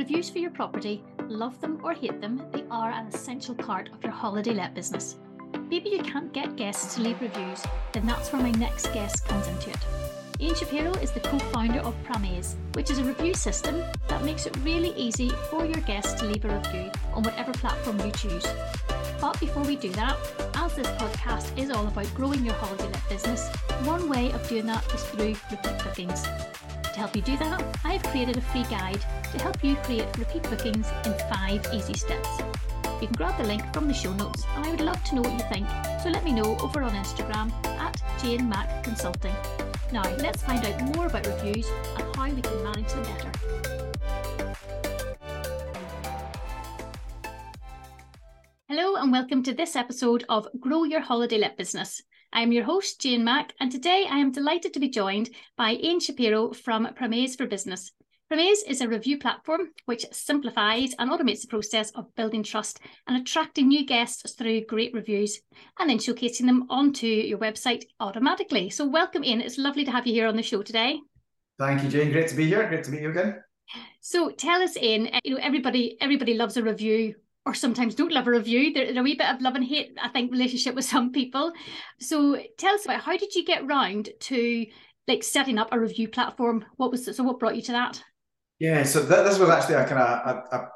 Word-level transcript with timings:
Reviews 0.00 0.30
for 0.30 0.38
your 0.38 0.50
property, 0.50 1.04
love 1.28 1.60
them 1.60 1.78
or 1.84 1.92
hate 1.92 2.22
them, 2.22 2.42
they 2.52 2.64
are 2.70 2.90
an 2.90 3.08
essential 3.08 3.54
part 3.54 3.90
of 3.92 4.02
your 4.02 4.12
holiday 4.12 4.54
let 4.54 4.74
business. 4.74 5.16
Maybe 5.68 5.90
you 5.90 6.02
can't 6.02 6.32
get 6.32 6.56
guests 6.56 6.94
to 6.94 7.02
leave 7.02 7.20
reviews, 7.20 7.62
then 7.92 8.06
that's 8.06 8.32
where 8.32 8.40
my 8.40 8.50
next 8.52 8.86
guest 8.94 9.26
comes 9.26 9.46
into 9.46 9.68
it. 9.68 9.76
Ian 10.40 10.54
Shapiro 10.54 10.94
is 11.02 11.10
the 11.10 11.20
co 11.20 11.38
founder 11.38 11.80
of 11.80 11.94
Pramaze, 12.02 12.54
which 12.74 12.90
is 12.90 12.96
a 12.96 13.04
review 13.04 13.34
system 13.34 13.84
that 14.08 14.24
makes 14.24 14.46
it 14.46 14.56
really 14.62 14.94
easy 14.96 15.28
for 15.50 15.66
your 15.66 15.82
guests 15.82 16.14
to 16.14 16.24
leave 16.24 16.46
a 16.46 16.48
review 16.48 16.90
on 17.12 17.22
whatever 17.22 17.52
platform 17.52 18.00
you 18.00 18.10
choose. 18.12 18.46
But 19.20 19.38
before 19.38 19.64
we 19.64 19.76
do 19.76 19.90
that, 19.90 20.16
as 20.54 20.74
this 20.76 20.88
podcast 20.92 21.58
is 21.58 21.70
all 21.70 21.86
about 21.86 22.08
growing 22.14 22.42
your 22.42 22.54
holiday 22.54 22.88
let 22.88 23.06
business, 23.10 23.54
one 23.84 24.08
way 24.08 24.32
of 24.32 24.48
doing 24.48 24.64
that 24.64 24.82
is 24.94 25.04
through 25.04 25.36
repeat 25.50 25.84
bookings. 25.84 26.26
To 27.00 27.06
help 27.06 27.16
you 27.16 27.22
do 27.22 27.38
that, 27.38 27.78
I 27.82 27.94
have 27.94 28.02
created 28.02 28.36
a 28.36 28.42
free 28.42 28.64
guide 28.64 29.00
to 29.32 29.42
help 29.42 29.64
you 29.64 29.74
create 29.76 30.04
repeat 30.18 30.42
bookings 30.42 30.86
in 31.06 31.14
five 31.30 31.66
easy 31.72 31.94
steps. 31.94 32.28
You 33.00 33.06
can 33.06 33.16
grab 33.16 33.38
the 33.38 33.44
link 33.44 33.62
from 33.72 33.88
the 33.88 33.94
show 33.94 34.12
notes, 34.12 34.44
and 34.54 34.66
I 34.66 34.70
would 34.70 34.82
love 34.82 35.02
to 35.04 35.14
know 35.14 35.22
what 35.22 35.32
you 35.32 35.48
think. 35.48 35.66
So 36.02 36.10
let 36.10 36.26
me 36.26 36.32
know 36.34 36.58
over 36.58 36.82
on 36.82 36.92
Instagram 36.92 37.50
at 37.64 37.98
Jane 38.22 38.46
Mac 38.50 38.84
Consulting. 38.84 39.32
Now, 39.90 40.02
let's 40.16 40.42
find 40.42 40.62
out 40.62 40.94
more 40.94 41.06
about 41.06 41.26
reviews 41.26 41.66
and 41.96 42.16
how 42.16 42.28
we 42.28 42.42
can 42.42 42.62
manage 42.64 42.92
them 42.92 43.02
better. 43.04 43.32
Hello, 48.68 48.96
and 48.96 49.10
welcome 49.10 49.42
to 49.44 49.54
this 49.54 49.74
episode 49.74 50.24
of 50.28 50.46
Grow 50.60 50.84
Your 50.84 51.00
Holiday 51.00 51.38
Let 51.38 51.56
Business. 51.56 52.02
I 52.32 52.42
am 52.42 52.52
your 52.52 52.62
host, 52.62 53.00
Jane 53.00 53.24
Mack, 53.24 53.54
and 53.58 53.72
today 53.72 54.06
I 54.08 54.18
am 54.18 54.30
delighted 54.30 54.72
to 54.74 54.80
be 54.80 54.88
joined 54.88 55.30
by 55.56 55.72
Ian 55.72 55.98
Shapiro 55.98 56.52
from 56.52 56.86
Pramaze 56.94 57.36
for 57.36 57.46
Business. 57.46 57.90
Pramaze 58.32 58.62
is 58.68 58.80
a 58.80 58.88
review 58.88 59.18
platform 59.18 59.70
which 59.86 60.06
simplifies 60.12 60.94
and 61.00 61.10
automates 61.10 61.40
the 61.40 61.48
process 61.48 61.90
of 61.90 62.14
building 62.14 62.44
trust 62.44 62.78
and 63.08 63.16
attracting 63.16 63.66
new 63.66 63.84
guests 63.84 64.32
through 64.34 64.64
great 64.66 64.94
reviews 64.94 65.40
and 65.80 65.90
then 65.90 65.98
showcasing 65.98 66.46
them 66.46 66.66
onto 66.70 67.08
your 67.08 67.38
website 67.38 67.82
automatically. 67.98 68.70
So, 68.70 68.86
welcome 68.86 69.24
in. 69.24 69.40
It's 69.40 69.58
lovely 69.58 69.84
to 69.84 69.90
have 69.90 70.06
you 70.06 70.12
here 70.12 70.28
on 70.28 70.36
the 70.36 70.42
show 70.44 70.62
today. 70.62 71.00
Thank 71.58 71.82
you, 71.82 71.88
Jane. 71.88 72.12
Great 72.12 72.28
to 72.28 72.36
be 72.36 72.46
here. 72.46 72.68
Great 72.68 72.84
to 72.84 72.92
meet 72.92 73.02
you 73.02 73.10
again. 73.10 73.42
So, 74.00 74.30
tell 74.30 74.62
us 74.62 74.76
in. 74.76 75.10
You 75.24 75.34
know, 75.34 75.40
everybody 75.42 75.96
everybody 76.00 76.34
loves 76.34 76.56
a 76.56 76.62
review 76.62 77.16
or 77.50 77.54
sometimes 77.54 77.96
don't 77.96 78.12
love 78.12 78.28
a 78.28 78.30
review. 78.30 78.72
There's 78.72 78.96
a 78.96 79.02
wee 79.02 79.16
bit 79.16 79.28
of 79.28 79.40
love 79.40 79.56
and 79.56 79.64
hate, 79.64 79.98
I 80.00 80.08
think, 80.08 80.30
relationship 80.30 80.76
with 80.76 80.84
some 80.84 81.10
people. 81.10 81.50
So 81.98 82.38
tell 82.56 82.74
us 82.76 82.84
about 82.84 83.00
how 83.00 83.16
did 83.16 83.34
you 83.34 83.44
get 83.44 83.66
round 83.66 84.08
to 84.20 84.66
like 85.08 85.24
setting 85.24 85.58
up 85.58 85.72
a 85.72 85.80
review 85.80 86.06
platform? 86.06 86.64
What 86.76 86.92
was 86.92 87.04
so 87.04 87.24
what 87.24 87.40
brought 87.40 87.56
you 87.56 87.62
to 87.62 87.72
that? 87.72 88.00
Yeah, 88.60 88.84
so 88.84 89.00
th- 89.00 89.24
this 89.24 89.40
was 89.40 89.48
actually 89.48 89.74
a 89.74 89.84
kind 89.84 90.00
of 90.00 90.36
a, 90.52 90.56
a, 90.56 90.68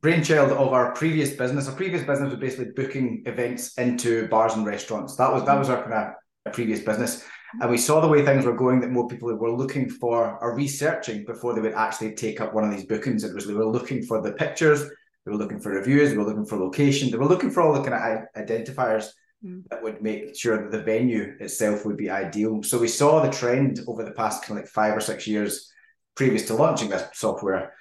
brainchild 0.00 0.52
of 0.52 0.72
our 0.72 0.94
previous 0.94 1.32
business. 1.34 1.68
Our 1.68 1.74
previous 1.74 2.02
business 2.02 2.30
was 2.30 2.40
basically 2.40 2.72
booking 2.74 3.22
events 3.26 3.76
into 3.76 4.26
bars 4.28 4.54
and 4.54 4.64
restaurants. 4.64 5.16
That 5.16 5.30
was 5.30 5.44
that 5.44 5.58
was 5.58 5.68
our 5.68 5.82
kind 5.82 6.14
of 6.46 6.52
previous 6.54 6.80
business, 6.80 7.24
and 7.60 7.70
we 7.70 7.76
saw 7.76 8.00
the 8.00 8.08
way 8.08 8.24
things 8.24 8.46
were 8.46 8.56
going 8.56 8.80
that 8.80 8.90
more 8.90 9.06
people 9.06 9.36
were 9.36 9.52
looking 9.52 9.90
for 9.90 10.38
or 10.40 10.56
researching 10.56 11.26
before 11.26 11.52
they 11.52 11.60
would 11.60 11.74
actually 11.74 12.14
take 12.14 12.40
up 12.40 12.54
one 12.54 12.64
of 12.64 12.70
these 12.70 12.86
bookings. 12.86 13.22
It 13.22 13.34
was 13.34 13.46
they 13.46 13.52
were 13.52 13.66
looking 13.66 14.02
for 14.02 14.22
the 14.22 14.32
pictures, 14.32 14.88
they 15.26 15.32
were 15.32 15.38
looking 15.38 15.58
for 15.58 15.72
reviews, 15.72 16.10
they 16.10 16.16
were 16.16 16.24
looking 16.24 16.46
for 16.46 16.56
location, 16.56 17.10
they 17.10 17.18
were 17.18 17.26
looking 17.26 17.50
for 17.50 17.60
all 17.60 17.74
the 17.74 17.82
kind 17.82 17.94
of 17.94 18.42
identifiers 18.42 19.08
mm. 19.44 19.62
that 19.68 19.82
would 19.82 20.00
make 20.00 20.36
sure 20.36 20.62
that 20.62 20.70
the 20.70 20.84
venue 20.84 21.34
itself 21.40 21.84
would 21.84 21.96
be 21.96 22.08
ideal. 22.08 22.62
So 22.62 22.78
we 22.78 22.88
saw 22.88 23.20
the 23.20 23.30
trend 23.30 23.80
over 23.88 24.04
the 24.04 24.12
past 24.12 24.44
kind 24.44 24.58
of 24.58 24.64
like 24.64 24.72
five 24.72 24.96
or 24.96 25.00
six 25.00 25.26
years 25.26 25.70
previous 26.14 26.46
to 26.46 26.54
launching 26.54 26.88
this 26.88 27.04
software 27.12 27.74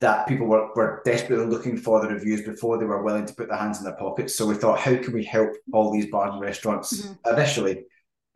that 0.00 0.28
people 0.28 0.46
were, 0.46 0.72
were 0.76 1.02
desperately 1.04 1.46
looking 1.46 1.76
for 1.76 2.00
the 2.00 2.08
reviews 2.08 2.42
before 2.42 2.78
they 2.78 2.84
were 2.84 3.02
willing 3.02 3.26
to 3.26 3.34
put 3.34 3.48
their 3.48 3.58
hands 3.58 3.78
in 3.78 3.84
their 3.84 3.96
pockets. 3.96 4.36
So 4.36 4.46
we 4.46 4.54
thought, 4.54 4.78
how 4.78 4.96
can 4.96 5.12
we 5.12 5.24
help 5.24 5.50
all 5.72 5.92
these 5.92 6.06
bars 6.10 6.32
and 6.32 6.40
restaurants 6.40 7.02
mm-hmm. 7.02 7.34
initially 7.34 7.84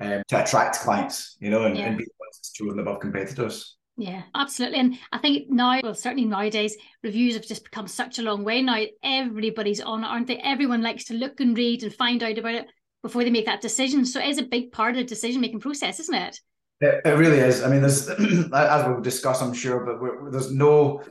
um, 0.00 0.22
to 0.28 0.42
attract 0.42 0.80
clients, 0.80 1.36
you 1.40 1.50
know, 1.50 1.64
and, 1.64 1.76
yeah. 1.76 1.86
and 1.86 1.98
be 1.98 2.06
chosen 2.54 2.80
above 2.80 3.00
competitors? 3.00 3.77
Yeah, 4.00 4.22
absolutely. 4.32 4.78
And 4.78 4.98
I 5.10 5.18
think 5.18 5.50
now, 5.50 5.80
well, 5.82 5.92
certainly 5.92 6.24
nowadays, 6.24 6.76
reviews 7.02 7.34
have 7.34 7.44
just 7.44 7.64
become 7.64 7.88
such 7.88 8.20
a 8.20 8.22
long 8.22 8.44
way 8.44 8.62
now. 8.62 8.84
Everybody's 9.02 9.80
on 9.80 10.04
it, 10.04 10.06
aren't 10.06 10.28
they? 10.28 10.38
Everyone 10.38 10.82
likes 10.82 11.04
to 11.06 11.14
look 11.14 11.40
and 11.40 11.56
read 11.56 11.82
and 11.82 11.92
find 11.92 12.22
out 12.22 12.38
about 12.38 12.54
it 12.54 12.66
before 13.02 13.24
they 13.24 13.30
make 13.30 13.46
that 13.46 13.60
decision. 13.60 14.06
So 14.06 14.20
it 14.20 14.28
is 14.28 14.38
a 14.38 14.44
big 14.44 14.70
part 14.70 14.92
of 14.92 14.98
the 14.98 15.04
decision 15.04 15.40
making 15.40 15.58
process, 15.58 15.98
isn't 15.98 16.14
it? 16.14 16.40
It, 16.80 17.00
it 17.04 17.10
really 17.10 17.38
is. 17.38 17.64
I 17.64 17.68
mean, 17.68 17.80
there's 17.80 18.08
as 18.52 18.86
we'll 18.86 19.00
discuss, 19.00 19.42
I'm 19.42 19.52
sure, 19.52 19.84
but 19.84 20.00
we're, 20.00 20.30
there's 20.30 20.52
no. 20.52 21.02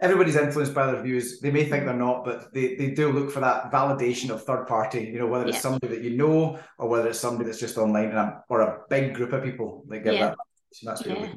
Everybody's 0.00 0.36
influenced 0.36 0.72
by 0.72 0.86
the 0.86 0.94
reviews. 0.94 1.40
They 1.40 1.50
may 1.50 1.66
think 1.66 1.84
they're 1.84 1.92
not, 1.92 2.24
but 2.24 2.54
they, 2.54 2.74
they 2.74 2.92
do 2.92 3.12
look 3.12 3.30
for 3.30 3.40
that 3.40 3.70
validation 3.70 4.30
of 4.30 4.42
third 4.42 4.66
party. 4.66 5.02
You 5.02 5.18
know, 5.18 5.26
whether 5.26 5.46
it's 5.46 5.56
yeah. 5.56 5.60
somebody 5.60 5.88
that 5.88 6.02
you 6.02 6.16
know 6.16 6.58
or 6.78 6.88
whether 6.88 7.10
it's 7.10 7.20
somebody 7.20 7.44
that's 7.44 7.60
just 7.60 7.76
online 7.76 8.06
and 8.06 8.16
a, 8.16 8.42
or 8.48 8.62
a 8.62 8.78
big 8.88 9.12
group 9.12 9.34
of 9.34 9.44
people 9.44 9.84
that 9.88 10.02
give 10.02 10.14
yeah. 10.14 10.28
that. 10.28 10.38
That's 10.82 11.04
yeah. 11.04 11.34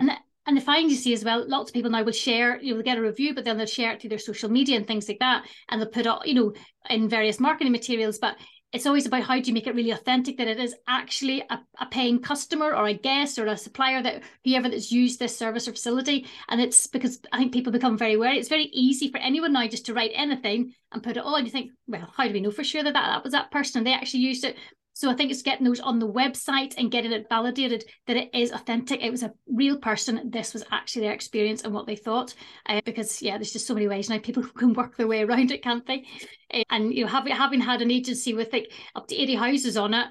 And 0.00 0.10
and 0.46 0.56
the 0.56 0.60
find 0.60 0.90
you 0.90 0.96
see 0.96 1.12
as 1.12 1.24
well, 1.24 1.44
lots 1.48 1.70
of 1.70 1.74
people 1.74 1.90
now 1.90 2.04
will 2.04 2.12
share, 2.12 2.60
you 2.60 2.74
know, 2.74 2.82
get 2.82 2.98
a 2.98 3.02
review, 3.02 3.34
but 3.34 3.44
then 3.44 3.56
they'll 3.56 3.66
share 3.66 3.92
it 3.92 4.00
through 4.00 4.10
their 4.10 4.18
social 4.18 4.48
media 4.48 4.76
and 4.76 4.86
things 4.86 5.08
like 5.08 5.18
that. 5.18 5.44
And 5.68 5.80
they'll 5.80 5.88
put 5.88 6.06
it, 6.06 6.14
you 6.24 6.34
know, 6.34 6.52
in 6.88 7.08
various 7.08 7.40
marketing 7.40 7.72
materials. 7.72 8.18
But 8.18 8.36
it's 8.72 8.86
always 8.86 9.06
about 9.06 9.22
how 9.22 9.40
do 9.40 9.46
you 9.46 9.54
make 9.54 9.66
it 9.66 9.74
really 9.74 9.92
authentic 9.92 10.36
that 10.36 10.48
it 10.48 10.58
is 10.58 10.74
actually 10.86 11.42
a, 11.50 11.58
a 11.80 11.86
paying 11.86 12.20
customer 12.20 12.74
or 12.74 12.86
a 12.86 12.94
guest 12.94 13.38
or 13.38 13.46
a 13.46 13.56
supplier 13.56 14.02
that 14.02 14.22
whoever 14.44 14.68
that's 14.68 14.92
used 14.92 15.18
this 15.18 15.36
service 15.36 15.66
or 15.66 15.72
facility 15.72 16.26
and 16.48 16.60
it's 16.60 16.86
because 16.86 17.20
i 17.32 17.38
think 17.38 17.54
people 17.54 17.72
become 17.72 17.96
very 17.96 18.16
wary 18.16 18.38
it's 18.38 18.48
very 18.48 18.64
easy 18.72 19.10
for 19.10 19.18
anyone 19.18 19.52
now 19.52 19.66
just 19.66 19.86
to 19.86 19.94
write 19.94 20.10
anything 20.14 20.74
and 20.92 21.02
put 21.02 21.16
it 21.16 21.24
on 21.24 21.44
you 21.44 21.50
think 21.50 21.70
well 21.86 22.12
how 22.16 22.26
do 22.26 22.32
we 22.32 22.40
know 22.40 22.50
for 22.50 22.64
sure 22.64 22.82
that 22.82 22.92
that, 22.92 23.06
that 23.06 23.24
was 23.24 23.32
that 23.32 23.50
person 23.50 23.78
and 23.78 23.86
they 23.86 23.94
actually 23.94 24.20
used 24.20 24.44
it 24.44 24.56
so 24.96 25.10
I 25.10 25.14
think 25.14 25.30
it's 25.30 25.42
getting 25.42 25.66
those 25.66 25.80
on 25.80 25.98
the 25.98 26.08
website 26.08 26.74
and 26.78 26.90
getting 26.90 27.12
it 27.12 27.28
validated 27.28 27.84
that 28.06 28.16
it 28.16 28.30
is 28.32 28.50
authentic. 28.50 29.02
It 29.02 29.10
was 29.10 29.22
a 29.22 29.34
real 29.46 29.76
person. 29.76 30.30
This 30.30 30.54
was 30.54 30.64
actually 30.72 31.02
their 31.02 31.12
experience 31.12 31.64
and 31.64 31.74
what 31.74 31.86
they 31.86 31.96
thought. 31.96 32.32
Uh, 32.64 32.80
because 32.82 33.20
yeah, 33.20 33.36
there's 33.36 33.52
just 33.52 33.66
so 33.66 33.74
many 33.74 33.88
ways 33.88 34.08
now 34.08 34.18
people 34.18 34.42
can 34.56 34.72
work 34.72 34.96
their 34.96 35.06
way 35.06 35.22
around 35.22 35.50
it, 35.50 35.62
can't 35.62 35.84
they? 35.84 36.06
Uh, 36.50 36.62
and 36.70 36.94
you 36.94 37.04
know, 37.04 37.10
having 37.10 37.34
having 37.34 37.60
had 37.60 37.82
an 37.82 37.90
agency 37.90 38.32
with 38.32 38.50
like 38.54 38.72
up 38.94 39.06
to 39.08 39.14
80 39.14 39.34
houses 39.34 39.76
on 39.76 39.92
it, 39.92 40.06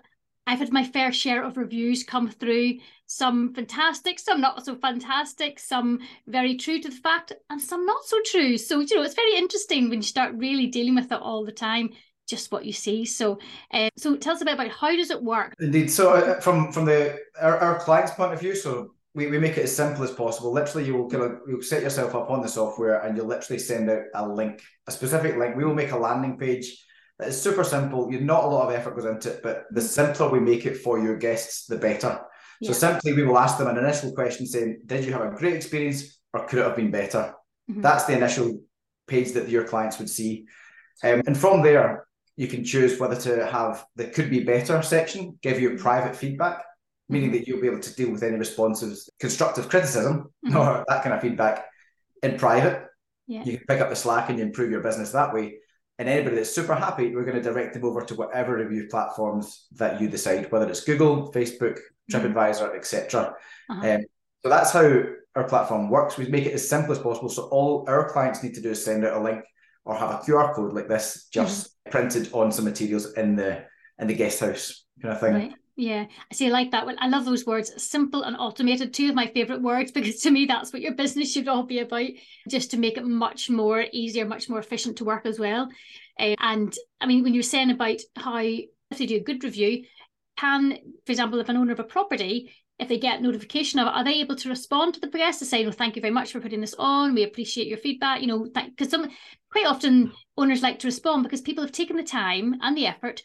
I've 0.45 0.59
had 0.59 0.71
my 0.71 0.83
fair 0.83 1.11
share 1.11 1.43
of 1.43 1.57
reviews 1.57 2.03
come 2.03 2.29
through. 2.29 2.75
Some 3.07 3.55
fantastic, 3.55 4.19
some 4.19 4.39
not 4.39 4.65
so 4.65 4.75
fantastic, 4.75 5.57
some 5.57 5.97
very 6.27 6.57
true 6.57 6.79
to 6.79 6.89
the 6.89 6.95
fact, 6.95 7.33
and 7.49 7.59
some 7.59 7.87
not 7.87 8.05
so 8.05 8.17
true. 8.23 8.59
So 8.59 8.81
you 8.81 8.95
know, 8.95 9.01
it's 9.01 9.15
very 9.15 9.35
interesting 9.35 9.89
when 9.89 9.97
you 9.97 10.03
start 10.03 10.35
really 10.35 10.67
dealing 10.67 10.93
with 10.93 11.11
it 11.11 11.19
all 11.19 11.43
the 11.43 11.51
time 11.51 11.89
just 12.27 12.51
what 12.51 12.65
you 12.65 12.73
see. 12.73 13.05
So, 13.05 13.39
uh, 13.71 13.89
so 13.97 14.15
tell 14.15 14.35
us 14.35 14.41
a 14.41 14.45
bit 14.45 14.55
about 14.55 14.71
how 14.71 14.95
does 14.95 15.11
it 15.11 15.21
work? 15.21 15.53
Indeed. 15.59 15.91
So, 15.91 16.13
uh, 16.13 16.39
from 16.39 16.71
from 16.71 16.85
the 16.85 17.19
our, 17.39 17.57
our 17.57 17.79
client's 17.79 18.13
point 18.13 18.33
of 18.33 18.39
view, 18.39 18.55
so 18.55 18.91
we, 19.13 19.27
we 19.27 19.39
make 19.39 19.57
it 19.57 19.63
as 19.63 19.75
simple 19.75 20.03
as 20.03 20.11
possible. 20.11 20.51
Literally, 20.51 20.85
you 20.85 20.95
will 20.95 21.09
kind 21.09 21.23
of 21.23 21.39
you'll 21.47 21.61
set 21.61 21.83
yourself 21.83 22.13
up 22.15 22.29
on 22.29 22.41
the 22.41 22.49
software, 22.49 22.99
and 22.99 23.15
you'll 23.15 23.27
literally 23.27 23.59
send 23.59 23.89
out 23.89 24.03
a 24.13 24.27
link, 24.27 24.61
a 24.87 24.91
specific 24.91 25.37
link. 25.37 25.55
We 25.55 25.63
will 25.63 25.75
make 25.75 25.91
a 25.91 25.97
landing 25.97 26.37
page 26.37 26.83
that 27.19 27.29
is 27.29 27.41
super 27.41 27.63
simple. 27.63 28.11
You 28.11 28.19
not 28.21 28.43
a 28.43 28.47
lot 28.47 28.67
of 28.67 28.75
effort 28.75 28.95
goes 28.95 29.05
into 29.05 29.31
it, 29.31 29.41
but 29.41 29.65
the 29.71 29.81
simpler 29.81 30.29
we 30.29 30.39
make 30.39 30.65
it 30.65 30.77
for 30.77 30.99
your 30.99 31.17
guests, 31.17 31.65
the 31.65 31.77
better. 31.77 32.21
Yeah. 32.59 32.67
So 32.67 32.73
simply, 32.73 33.13
we 33.13 33.23
will 33.23 33.37
ask 33.37 33.57
them 33.57 33.67
an 33.67 33.77
initial 33.77 34.13
question 34.13 34.45
saying, 34.45 34.81
"Did 34.85 35.05
you 35.05 35.13
have 35.13 35.21
a 35.21 35.35
great 35.35 35.55
experience, 35.55 36.19
or 36.33 36.45
could 36.45 36.59
it 36.59 36.65
have 36.65 36.75
been 36.75 36.91
better?" 36.91 37.33
Mm-hmm. 37.69 37.81
That's 37.81 38.05
the 38.05 38.17
initial 38.17 38.61
page 39.07 39.31
that 39.33 39.49
your 39.49 39.63
clients 39.63 39.97
would 39.99 40.09
see. 40.09 40.45
Um, 41.03 41.21
and 41.25 41.37
from 41.37 41.61
there, 41.61 42.04
you 42.37 42.47
can 42.47 42.63
choose 42.63 42.99
whether 42.99 43.15
to 43.15 43.45
have 43.45 43.85
the 43.95 44.05
could 44.05 44.29
be 44.29 44.43
better 44.43 44.81
section, 44.81 45.37
give 45.41 45.59
you 45.59 45.77
private 45.77 46.15
feedback, 46.15 46.63
meaning 47.07 47.29
mm-hmm. 47.29 47.39
that 47.39 47.47
you'll 47.47 47.61
be 47.61 47.67
able 47.67 47.79
to 47.79 47.95
deal 47.95 48.11
with 48.11 48.23
any 48.23 48.37
responses, 48.37 49.09
constructive 49.19 49.69
criticism 49.69 50.31
mm-hmm. 50.45 50.57
or 50.57 50.83
that 50.87 51.03
kind 51.03 51.15
of 51.15 51.21
feedback 51.21 51.65
in 52.23 52.37
private. 52.37 52.85
Yeah. 53.27 53.43
You 53.43 53.57
can 53.57 53.65
pick 53.67 53.81
up 53.81 53.89
the 53.89 53.95
slack 53.95 54.29
and 54.29 54.37
you 54.37 54.45
improve 54.45 54.71
your 54.71 54.81
business 54.81 55.11
that 55.11 55.33
way. 55.33 55.55
And 55.97 56.09
anybody 56.09 56.35
that's 56.35 56.53
super 56.53 56.75
happy, 56.75 57.15
we're 57.15 57.23
going 57.23 57.41
to 57.41 57.41
direct 57.41 57.73
them 57.73 57.85
over 57.85 58.01
to 58.01 58.15
whatever 58.15 58.57
review 58.57 58.87
platforms 58.89 59.67
that 59.75 60.01
you 60.01 60.09
decide, 60.09 60.51
whether 60.51 60.67
it's 60.69 60.83
Google, 60.83 61.31
Facebook, 61.31 61.79
mm-hmm. 62.11 62.17
TripAdvisor, 62.17 62.67
mm-hmm. 62.67 62.77
etc. 62.77 63.33
Uh-huh. 63.69 63.89
Um, 63.89 64.01
so 64.43 64.49
that's 64.49 64.71
how 64.71 65.03
our 65.35 65.45
platform 65.45 65.89
works. 65.89 66.17
We 66.17 66.27
make 66.27 66.45
it 66.45 66.53
as 66.53 66.67
simple 66.67 66.91
as 66.91 66.99
possible. 66.99 67.29
So 67.29 67.43
all 67.43 67.85
our 67.87 68.09
clients 68.09 68.43
need 68.43 68.55
to 68.55 68.61
do 68.61 68.71
is 68.71 68.83
send 68.83 69.05
out 69.05 69.17
a 69.17 69.23
link 69.23 69.43
or 69.85 69.95
have 69.95 70.09
a 70.09 70.17
QR 70.17 70.53
code 70.53 70.73
like 70.73 70.87
this 70.87 71.27
just 71.31 71.67
mm-hmm. 71.67 71.91
printed 71.91 72.33
on 72.33 72.51
some 72.51 72.65
materials 72.65 73.13
in 73.13 73.35
the 73.35 73.63
in 73.99 74.07
the 74.07 74.13
guest 74.13 74.39
house 74.41 74.85
kind 75.01 75.13
of 75.13 75.19
thing. 75.19 75.33
Right. 75.33 75.53
Yeah, 75.77 76.05
I 76.31 76.33
see. 76.33 76.47
I 76.47 76.51
like 76.51 76.71
that 76.71 76.85
one. 76.85 76.95
I 76.99 77.09
love 77.09 77.25
those 77.25 77.45
words, 77.45 77.83
simple 77.83 78.23
and 78.23 78.37
automated. 78.37 78.93
Two 78.93 79.09
of 79.09 79.15
my 79.15 79.27
favorite 79.27 79.61
words 79.61 79.91
because 79.93 80.21
to 80.21 80.31
me 80.31 80.45
that's 80.45 80.71
what 80.71 80.81
your 80.81 80.95
business 80.95 81.31
should 81.31 81.47
all 81.47 81.63
be 81.63 81.79
about, 81.79 82.09
just 82.49 82.71
to 82.71 82.77
make 82.77 82.97
it 82.97 83.05
much 83.05 83.49
more 83.49 83.85
easier, 83.91 84.25
much 84.25 84.49
more 84.49 84.59
efficient 84.59 84.97
to 84.97 85.05
work 85.05 85.25
as 85.25 85.39
well. 85.39 85.69
Uh, 86.19 86.35
and 86.39 86.73
I 87.01 87.05
mean, 87.05 87.23
when 87.23 87.33
you're 87.33 87.43
saying 87.43 87.71
about 87.71 87.99
how 88.15 88.37
if 88.37 88.97
they 88.97 89.05
do 89.05 89.17
a 89.17 89.23
good 89.23 89.43
review, 89.43 89.83
can, 90.37 90.77
for 91.05 91.11
example, 91.11 91.39
if 91.39 91.49
an 91.49 91.57
owner 91.57 91.73
of 91.73 91.79
a 91.79 91.83
property 91.83 92.53
if 92.77 92.89
they 92.89 92.97
get 92.97 93.21
notification 93.21 93.79
of 93.79 93.87
it, 93.87 93.93
are 93.93 94.03
they 94.03 94.15
able 94.15 94.35
to 94.35 94.49
respond 94.49 94.93
to 94.93 94.99
the 94.99 95.07
guest 95.07 95.39
to 95.39 95.45
say, 95.45 95.63
"No, 95.63 95.71
thank 95.71 95.95
you 95.95 96.01
very 96.01 96.13
much 96.13 96.31
for 96.31 96.41
putting 96.41 96.61
this 96.61 96.75
on. 96.77 97.13
We 97.13 97.23
appreciate 97.23 97.67
your 97.67 97.77
feedback." 97.77 98.21
You 98.21 98.27
know, 98.27 98.43
because 98.43 98.89
some 98.89 99.09
quite 99.51 99.65
often 99.65 100.11
owners 100.37 100.61
like 100.61 100.79
to 100.79 100.87
respond 100.87 101.23
because 101.23 101.41
people 101.41 101.63
have 101.63 101.71
taken 101.71 101.95
the 101.95 102.03
time 102.03 102.55
and 102.61 102.75
the 102.75 102.87
effort 102.87 103.21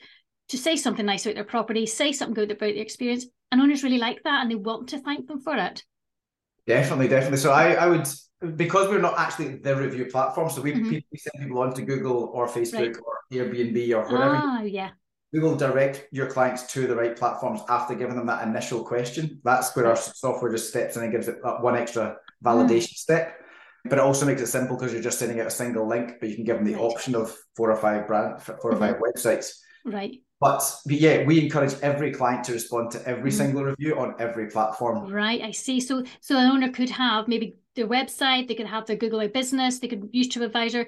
to 0.49 0.59
say 0.59 0.77
something 0.77 1.07
nice 1.07 1.27
about 1.27 1.35
their 1.35 1.45
property, 1.45 1.87
say 1.87 2.13
something 2.13 2.35
good 2.35 2.51
about 2.51 2.75
their 2.75 2.83
experience, 2.83 3.27
and 3.51 3.61
owners 3.61 3.83
really 3.83 3.99
like 3.99 4.23
that 4.23 4.43
and 4.43 4.51
they 4.51 4.57
want 4.57 4.89
to 4.91 4.99
thank 4.99 5.27
them 5.27 5.41
for 5.41 5.57
it. 5.57 5.85
Definitely, 6.67 7.09
definitely. 7.09 7.39
So 7.39 7.53
I, 7.53 7.73
I 7.73 7.87
would 7.89 8.07
because 8.57 8.89
we're 8.89 9.01
not 9.01 9.19
actually 9.19 9.57
the 9.57 9.77
review 9.77 10.07
platform, 10.07 10.49
so 10.49 10.63
we, 10.63 10.73
mm-hmm. 10.73 10.91
people, 10.91 11.09
we 11.13 11.19
send 11.19 11.43
people 11.43 11.61
on 11.61 11.75
to 11.75 11.83
Google 11.83 12.31
or 12.33 12.47
Facebook 12.47 12.75
right. 12.79 12.97
or 12.97 13.19
Airbnb 13.33 13.95
or 13.95 14.03
whatever. 14.13 14.37
Ah, 14.37 14.63
yeah 14.63 14.91
we 15.33 15.41
will 15.41 15.57
direct 15.57 16.09
your 16.11 16.27
clients 16.27 16.65
to 16.73 16.87
the 16.87 16.95
right 16.95 17.17
platforms 17.17 17.61
after 17.69 17.95
giving 17.95 18.17
them 18.17 18.27
that 18.27 18.47
initial 18.47 18.83
question. 18.83 19.41
That's 19.45 19.75
where 19.77 19.87
our 19.87 19.97
software 19.97 20.51
just 20.51 20.69
steps 20.69 20.97
in 20.97 21.05
and 21.05 21.13
gives 21.13 21.29
it 21.29 21.43
that 21.43 21.63
one 21.63 21.77
extra 21.77 22.17
validation 22.45 22.95
mm. 22.95 22.97
step. 22.97 23.37
But 23.85 23.99
it 23.99 24.05
also 24.05 24.27
makes 24.27 24.43
it 24.43 24.49
simple 24.49 24.77
because 24.77 24.93
you're 24.93 25.03
just 25.03 25.19
sending 25.19 25.41
out 25.41 25.47
a 25.47 25.51
single 25.51 25.87
link, 25.87 26.15
but 26.21 26.29
you 26.29 26.35
can 26.35 26.45
give 26.45 26.57
them 26.57 26.65
the 26.65 26.75
right. 26.75 26.83
option 26.83 27.15
of 27.15 27.35
four 27.57 27.71
or 27.71 27.77
five 27.77 28.07
brand, 28.07 28.43
four 28.43 28.57
or 28.63 28.73
mm-hmm. 28.73 28.81
five 28.81 28.97
websites. 28.97 29.53
Right. 29.85 30.17
But, 30.41 30.63
but 30.85 30.97
yeah, 30.97 31.25
we 31.25 31.43
encourage 31.45 31.75
every 31.81 32.13
client 32.13 32.45
to 32.45 32.53
respond 32.53 32.91
to 32.93 33.09
every 33.09 33.31
mm. 33.31 33.35
single 33.35 33.65
review 33.65 33.99
on 33.99 34.15
every 34.19 34.49
platform. 34.49 35.11
Right, 35.13 35.43
I 35.43 35.53
see. 35.53 35.81
So, 35.81 36.03
so 36.21 36.37
an 36.37 36.51
owner 36.51 36.73
could 36.73 36.91
have 36.91 37.29
maybe 37.29 37.57
their 37.77 37.87
website, 37.87 38.49
they 38.49 38.55
could 38.55 38.67
have 38.67 38.87
their 38.87 38.97
Google 38.97 39.21
My 39.21 39.29
Business, 39.29 39.79
they 39.79 39.89
could 39.89 40.09
use 40.13 40.29
TripAdvisor, 40.29 40.87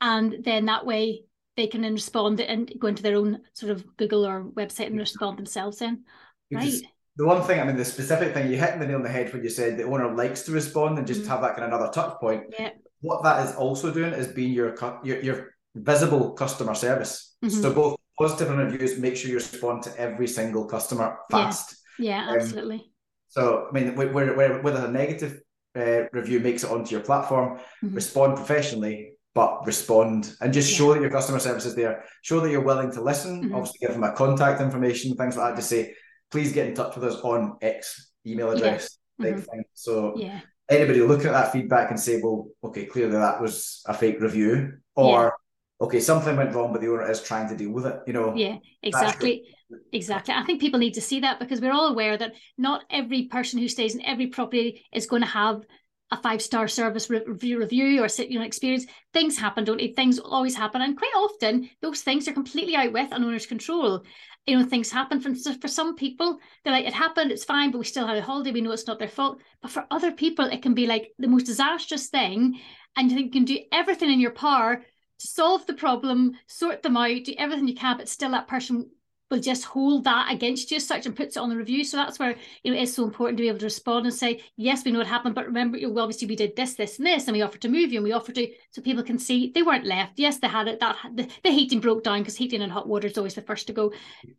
and 0.00 0.44
then 0.44 0.66
that 0.66 0.84
way 0.84 1.24
they 1.56 1.66
can 1.66 1.82
then 1.82 1.94
respond 1.94 2.40
and 2.40 2.72
go 2.78 2.88
into 2.88 3.02
their 3.02 3.16
own 3.16 3.40
sort 3.52 3.72
of 3.72 3.84
Google 3.96 4.26
or 4.26 4.44
website 4.44 4.86
and 4.86 4.98
respond 4.98 5.38
themselves 5.38 5.78
then. 5.78 6.04
Right. 6.52 6.80
The 7.16 7.26
one 7.26 7.42
thing, 7.42 7.60
I 7.60 7.64
mean, 7.64 7.76
the 7.76 7.84
specific 7.84 8.32
thing 8.32 8.50
you 8.50 8.56
hit 8.56 8.78
the 8.78 8.86
nail 8.86 8.96
on 8.96 9.02
the 9.02 9.08
head 9.08 9.32
when 9.32 9.42
you 9.42 9.50
said 9.50 9.76
the 9.76 9.84
owner 9.84 10.14
likes 10.14 10.42
to 10.42 10.52
respond 10.52 10.98
and 10.98 11.06
just 11.06 11.20
mm-hmm. 11.20 11.30
have 11.30 11.42
that 11.42 11.56
kind 11.56 11.64
of 11.64 11.68
another 11.68 11.92
touch 11.92 12.18
point. 12.18 12.44
Yeah. 12.58 12.70
What 13.02 13.22
that 13.24 13.46
is 13.46 13.54
also 13.56 13.92
doing 13.92 14.12
is 14.12 14.28
being 14.28 14.52
your 14.52 14.74
your, 15.04 15.20
your 15.20 15.54
visible 15.74 16.32
customer 16.32 16.74
service. 16.74 17.36
Mm-hmm. 17.44 17.60
So 17.60 17.72
both 17.72 17.96
positive 18.18 18.50
and 18.50 18.58
reviews, 18.58 18.98
make 18.98 19.16
sure 19.16 19.30
you 19.30 19.36
respond 19.36 19.82
to 19.82 19.98
every 19.98 20.28
single 20.28 20.66
customer 20.66 21.18
fast. 21.30 21.76
Yeah, 21.98 22.26
yeah 22.26 22.34
absolutely. 22.36 22.76
Um, 22.76 22.90
so 23.28 23.66
I 23.68 23.72
mean, 23.72 23.94
where, 23.96 24.12
where, 24.12 24.60
whether 24.60 24.86
a 24.86 24.90
negative 24.90 25.40
uh, 25.76 26.02
review 26.12 26.40
makes 26.40 26.64
it 26.64 26.70
onto 26.70 26.90
your 26.92 27.04
platform, 27.04 27.58
mm-hmm. 27.58 27.94
respond 27.94 28.36
professionally, 28.36 29.12
but 29.40 29.64
respond 29.64 30.36
and 30.42 30.52
just 30.52 30.70
show 30.70 30.92
that 30.92 31.00
your 31.00 31.08
customer 31.08 31.38
service 31.38 31.64
is 31.64 31.74
there. 31.74 32.04
Show 32.20 32.40
that 32.40 32.50
you're 32.50 32.68
willing 32.70 32.92
to 32.92 33.00
listen. 33.00 33.42
Mm-hmm. 33.42 33.54
Obviously, 33.54 33.78
give 33.80 33.92
them 33.92 34.04
a 34.04 34.12
contact 34.12 34.60
information, 34.60 35.16
things 35.16 35.38
like 35.38 35.54
that. 35.54 35.56
To 35.56 35.66
say, 35.66 35.94
please 36.30 36.52
get 36.52 36.66
in 36.66 36.74
touch 36.74 36.94
with 36.94 37.04
us 37.04 37.16
on 37.22 37.56
X 37.62 38.12
email 38.26 38.50
address. 38.50 38.98
Yeah. 39.18 39.30
Mm-hmm. 39.30 39.60
So 39.72 40.12
yeah. 40.18 40.40
anybody 40.68 41.00
looking 41.00 41.28
at 41.28 41.32
that 41.32 41.52
feedback 41.52 41.90
and 41.90 41.98
say, 41.98 42.20
well, 42.22 42.48
okay, 42.64 42.84
clearly 42.84 43.12
that 43.12 43.40
was 43.40 43.82
a 43.86 43.94
fake 43.94 44.20
review, 44.20 44.74
or 44.94 45.34
okay, 45.80 46.00
something 46.00 46.36
went 46.36 46.54
wrong, 46.54 46.70
but 46.70 46.82
the 46.82 46.88
owner 46.88 47.10
is 47.10 47.22
trying 47.22 47.48
to 47.48 47.56
deal 47.56 47.70
with 47.70 47.86
it. 47.86 47.96
You 48.06 48.12
know. 48.12 48.34
Yeah, 48.34 48.56
exactly. 48.82 49.44
Exactly. 49.90 50.34
I 50.34 50.44
think 50.44 50.60
people 50.60 50.80
need 50.80 50.94
to 50.94 51.00
see 51.00 51.20
that 51.20 51.38
because 51.38 51.62
we're 51.62 51.72
all 51.72 51.88
aware 51.88 52.18
that 52.18 52.32
not 52.58 52.84
every 52.90 53.28
person 53.28 53.58
who 53.58 53.68
stays 53.68 53.94
in 53.94 54.04
every 54.04 54.26
property 54.26 54.84
is 54.92 55.06
going 55.06 55.22
to 55.22 55.28
have 55.28 55.62
a 56.10 56.16
five 56.16 56.42
star 56.42 56.66
service 56.66 57.08
review, 57.08 57.58
review 57.58 58.02
or 58.02 58.08
you 58.18 58.38
know 58.38 58.44
experience. 58.44 58.86
Things 59.12 59.38
happen, 59.38 59.64
don't 59.64 59.78
they? 59.78 59.88
Things 59.88 60.18
always 60.18 60.54
happen, 60.54 60.82
and 60.82 60.96
quite 60.96 61.14
often 61.14 61.70
those 61.82 62.02
things 62.02 62.26
are 62.28 62.32
completely 62.32 62.76
out 62.76 62.92
with 62.92 63.12
an 63.12 63.24
owner's 63.24 63.46
control. 63.46 64.04
You 64.46 64.58
know, 64.58 64.64
things 64.64 64.90
happen. 64.90 65.20
For, 65.20 65.34
for 65.54 65.68
some 65.68 65.94
people, 65.94 66.38
they're 66.64 66.72
like, 66.72 66.86
it 66.86 66.94
happened, 66.94 67.30
it's 67.30 67.44
fine, 67.44 67.70
but 67.70 67.78
we 67.78 67.84
still 67.84 68.06
had 68.06 68.16
a 68.16 68.22
holiday. 68.22 68.50
We 68.50 68.62
know 68.62 68.72
it's 68.72 68.86
not 68.86 68.98
their 68.98 69.08
fault. 69.08 69.40
But 69.60 69.70
for 69.70 69.86
other 69.90 70.12
people, 70.12 70.46
it 70.46 70.62
can 70.62 70.74
be 70.74 70.86
like 70.86 71.12
the 71.18 71.28
most 71.28 71.46
disastrous 71.46 72.08
thing, 72.08 72.58
and 72.96 73.10
you 73.10 73.16
think 73.16 73.34
you 73.34 73.40
can 73.40 73.44
do 73.44 73.60
everything 73.70 74.10
in 74.10 74.20
your 74.20 74.32
power 74.32 74.76
to 75.20 75.26
solve 75.26 75.66
the 75.66 75.74
problem, 75.74 76.32
sort 76.46 76.82
them 76.82 76.96
out, 76.96 77.24
do 77.24 77.34
everything 77.38 77.68
you 77.68 77.74
can, 77.74 77.98
but 77.98 78.08
still 78.08 78.30
that 78.30 78.48
person 78.48 78.90
will 79.30 79.40
just 79.40 79.64
hold 79.64 80.04
that 80.04 80.32
against 80.32 80.70
you 80.70 80.76
as 80.76 80.86
such 80.86 81.06
and 81.06 81.16
puts 81.16 81.36
it 81.36 81.40
on 81.40 81.48
the 81.48 81.56
review. 81.56 81.84
So 81.84 81.96
that's 81.96 82.18
where 82.18 82.34
you 82.62 82.72
know 82.72 82.80
it's 82.80 82.94
so 82.94 83.04
important 83.04 83.38
to 83.38 83.42
be 83.42 83.48
able 83.48 83.58
to 83.60 83.66
respond 83.66 84.06
and 84.06 84.14
say, 84.14 84.42
yes, 84.56 84.84
we 84.84 84.90
know 84.90 84.98
what 84.98 85.06
happened, 85.06 85.34
but 85.34 85.46
remember, 85.46 85.78
you 85.78 85.98
obviously 85.98 86.28
we 86.28 86.36
did 86.36 86.56
this, 86.56 86.74
this, 86.74 86.98
and 86.98 87.06
this, 87.06 87.26
and 87.26 87.36
we 87.36 87.42
offered 87.42 87.62
to 87.62 87.68
move 87.68 87.92
you, 87.92 87.98
and 87.98 88.04
we 88.04 88.12
offered 88.12 88.34
to 88.34 88.48
so 88.70 88.82
people 88.82 89.02
can 89.02 89.18
see 89.18 89.52
they 89.54 89.62
weren't 89.62 89.86
left. 89.86 90.18
Yes, 90.18 90.38
they 90.38 90.48
had 90.48 90.68
it. 90.68 90.80
That 90.80 90.96
the, 91.14 91.28
the 91.44 91.50
heating 91.50 91.80
broke 91.80 92.04
down 92.04 92.20
because 92.20 92.36
heating 92.36 92.62
and 92.62 92.72
hot 92.72 92.88
water 92.88 93.06
is 93.06 93.18
always 93.18 93.34
the 93.34 93.42
first 93.42 93.66
to 93.68 93.72
go. 93.72 93.92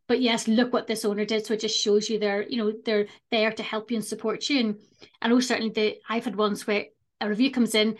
But 0.08 0.22
yes, 0.22 0.48
look 0.48 0.74
what 0.74 0.88
this 0.88 1.06
owner 1.06 1.26
did. 1.26 1.46
So 1.46 1.54
it 1.54 1.62
just 1.62 1.80
shows 1.80 2.10
you 2.10 2.20
they're 2.20 2.44
you 2.44 2.58
know 2.58 2.74
they're 2.86 3.08
there 3.32 3.52
to 3.52 3.64
help 3.64 3.92
you 3.92 3.98
and 3.98 4.06
support 4.06 4.50
you. 4.50 4.60
And 4.60 4.76
I 5.22 5.28
know 5.30 5.40
certainly 5.40 5.72
the 5.72 5.98
I've 6.10 6.26
had 6.26 6.36
ones 6.36 6.68
where 6.68 6.86
a 7.20 7.30
review 7.30 7.52
comes 7.52 7.76
in 7.76 7.98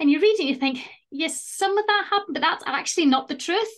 and 0.00 0.10
you 0.10 0.18
read 0.18 0.40
it, 0.40 0.44
you 0.44 0.54
think, 0.54 0.88
yes, 1.10 1.44
some 1.44 1.76
of 1.76 1.86
that 1.86 2.06
happened, 2.10 2.34
but 2.34 2.40
that's 2.40 2.64
actually 2.66 3.06
not 3.06 3.28
the 3.28 3.36
truth. 3.36 3.68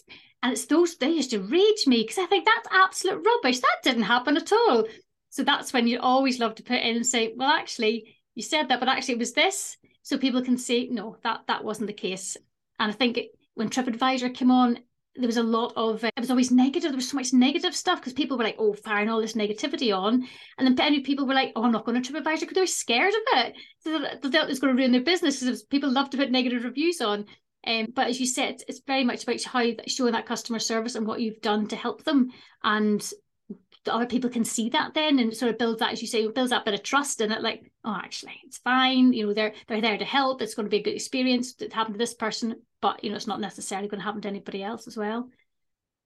And 0.42 0.52
it's 0.52 0.66
those, 0.66 0.96
they 0.96 1.10
used 1.10 1.30
to 1.30 1.40
rage 1.40 1.86
me 1.86 2.02
because 2.02 2.18
I 2.18 2.26
think 2.26 2.44
that's 2.44 2.68
absolute 2.72 3.24
rubbish. 3.24 3.60
That 3.60 3.76
didn't 3.84 4.02
happen 4.02 4.36
at 4.36 4.52
all. 4.52 4.84
So 5.30 5.42
that's 5.42 5.72
when 5.72 5.86
you 5.86 6.00
always 6.00 6.40
love 6.40 6.56
to 6.56 6.62
put 6.62 6.82
in 6.82 6.96
and 6.96 7.06
say, 7.06 7.32
well, 7.36 7.50
actually, 7.50 8.16
you 8.34 8.42
said 8.42 8.68
that, 8.68 8.80
but 8.80 8.88
actually 8.88 9.14
it 9.14 9.20
was 9.20 9.32
this. 9.32 9.76
So 10.02 10.18
people 10.18 10.42
can 10.42 10.58
say, 10.58 10.88
no, 10.88 11.16
that 11.22 11.42
that 11.46 11.64
wasn't 11.64 11.86
the 11.86 11.92
case. 11.92 12.36
And 12.80 12.90
I 12.90 12.94
think 12.94 13.18
when 13.54 13.70
TripAdvisor 13.70 14.34
came 14.34 14.50
on, 14.50 14.80
there 15.14 15.26
was 15.26 15.36
a 15.36 15.42
lot 15.42 15.74
of 15.76 16.02
uh, 16.02 16.10
it 16.16 16.20
was 16.20 16.30
always 16.30 16.50
negative. 16.50 16.90
There 16.90 16.96
was 16.96 17.08
so 17.08 17.16
much 17.16 17.32
negative 17.32 17.76
stuff 17.76 18.00
because 18.00 18.14
people 18.14 18.38
were 18.38 18.44
like, 18.44 18.56
oh, 18.58 18.72
firing 18.72 19.10
all 19.10 19.20
this 19.20 19.34
negativity 19.34 19.96
on. 19.96 20.26
And 20.58 20.76
then 20.76 21.02
people 21.02 21.26
were 21.26 21.34
like, 21.34 21.52
oh, 21.54 21.64
I'm 21.64 21.72
not 21.72 21.84
going 21.84 22.02
to 22.02 22.12
TripAdvisor 22.12 22.40
because 22.40 22.54
they 22.54 22.60
were 22.62 22.66
scared 22.66 23.12
of 23.12 23.38
it. 23.38 23.54
So 23.80 23.98
they 23.98 24.28
thought 24.30 24.44
it 24.44 24.48
was 24.48 24.58
going 24.58 24.74
to 24.74 24.80
ruin 24.80 24.92
their 24.92 25.02
business 25.02 25.40
because 25.40 25.62
people 25.64 25.90
love 25.90 26.10
to 26.10 26.16
put 26.16 26.30
negative 26.30 26.64
reviews 26.64 27.00
on. 27.00 27.26
Um, 27.66 27.88
but 27.94 28.08
as 28.08 28.18
you 28.18 28.26
said, 28.26 28.62
it's 28.66 28.80
very 28.86 29.04
much 29.04 29.22
about 29.22 29.42
how 29.44 29.64
showing 29.86 30.12
that 30.12 30.26
customer 30.26 30.58
service 30.58 30.94
and 30.94 31.06
what 31.06 31.20
you've 31.20 31.40
done 31.40 31.68
to 31.68 31.76
help 31.76 32.04
them, 32.04 32.30
and 32.62 33.08
other 33.90 34.06
people 34.06 34.30
can 34.30 34.44
see 34.44 34.68
that 34.70 34.94
then 34.94 35.18
and 35.18 35.34
sort 35.36 35.50
of 35.50 35.58
build 35.58 35.80
that, 35.80 35.92
as 35.92 36.00
you 36.00 36.06
say, 36.06 36.26
builds 36.28 36.50
that 36.50 36.64
bit 36.64 36.74
of 36.74 36.82
trust 36.82 37.20
in 37.20 37.32
it. 37.32 37.42
Like, 37.42 37.70
oh, 37.84 37.96
actually, 37.96 38.40
it's 38.44 38.58
fine. 38.58 39.12
You 39.12 39.26
know, 39.26 39.34
they're 39.34 39.54
they're 39.68 39.80
there 39.80 39.98
to 39.98 40.04
help. 40.04 40.42
It's 40.42 40.54
going 40.54 40.66
to 40.66 40.70
be 40.70 40.78
a 40.78 40.82
good 40.82 40.94
experience. 40.94 41.54
It 41.60 41.72
happened 41.72 41.94
to 41.94 41.98
this 41.98 42.14
person, 42.14 42.56
but 42.80 43.02
you 43.02 43.10
know, 43.10 43.16
it's 43.16 43.26
not 43.26 43.40
necessarily 43.40 43.88
going 43.88 44.00
to 44.00 44.04
happen 44.04 44.20
to 44.22 44.28
anybody 44.28 44.62
else 44.62 44.86
as 44.86 44.96
well. 44.96 45.28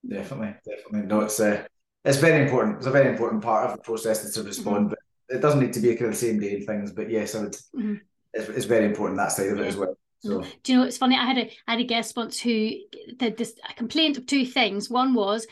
Definitely, 0.06 0.54
definitely. 0.64 1.08
No, 1.08 1.20
it's 1.20 1.40
uh, 1.40 1.64
it's 2.04 2.18
very 2.18 2.44
important. 2.44 2.78
It's 2.78 2.86
a 2.86 2.90
very 2.90 3.10
important 3.10 3.42
part 3.42 3.68
of 3.68 3.76
the 3.76 3.82
process 3.82 4.32
to 4.34 4.42
respond, 4.42 4.86
mm-hmm. 4.86 4.94
but 5.28 5.36
it 5.36 5.40
doesn't 5.40 5.60
need 5.60 5.72
to 5.72 5.80
be 5.80 5.90
a 5.90 5.96
kind 5.96 6.06
of 6.06 6.12
the 6.12 6.26
same 6.26 6.38
day 6.38 6.56
and 6.56 6.66
things. 6.66 6.92
But 6.92 7.10
yes, 7.10 7.34
I 7.34 7.40
would. 7.40 7.52
Mm-hmm. 7.52 7.94
It's, 8.32 8.48
it's 8.50 8.64
very 8.66 8.84
important 8.84 9.18
that 9.18 9.32
side 9.32 9.48
of 9.48 9.58
it 9.58 9.62
yeah. 9.62 9.68
as 9.68 9.76
well. 9.76 9.96
So. 10.20 10.44
Do 10.62 10.72
you 10.72 10.78
know 10.78 10.84
it's 10.84 10.98
funny? 10.98 11.16
I 11.16 11.24
had 11.24 11.38
a 11.38 11.50
I 11.66 11.72
had 11.72 11.80
a 11.80 11.84
guest 11.84 12.16
once 12.16 12.40
who 12.40 12.70
did 13.16 13.36
this 13.36 13.54
a 13.68 13.74
complaint 13.74 14.16
of 14.18 14.26
two 14.26 14.44
things. 14.44 14.90
One 14.90 15.14
was 15.14 15.46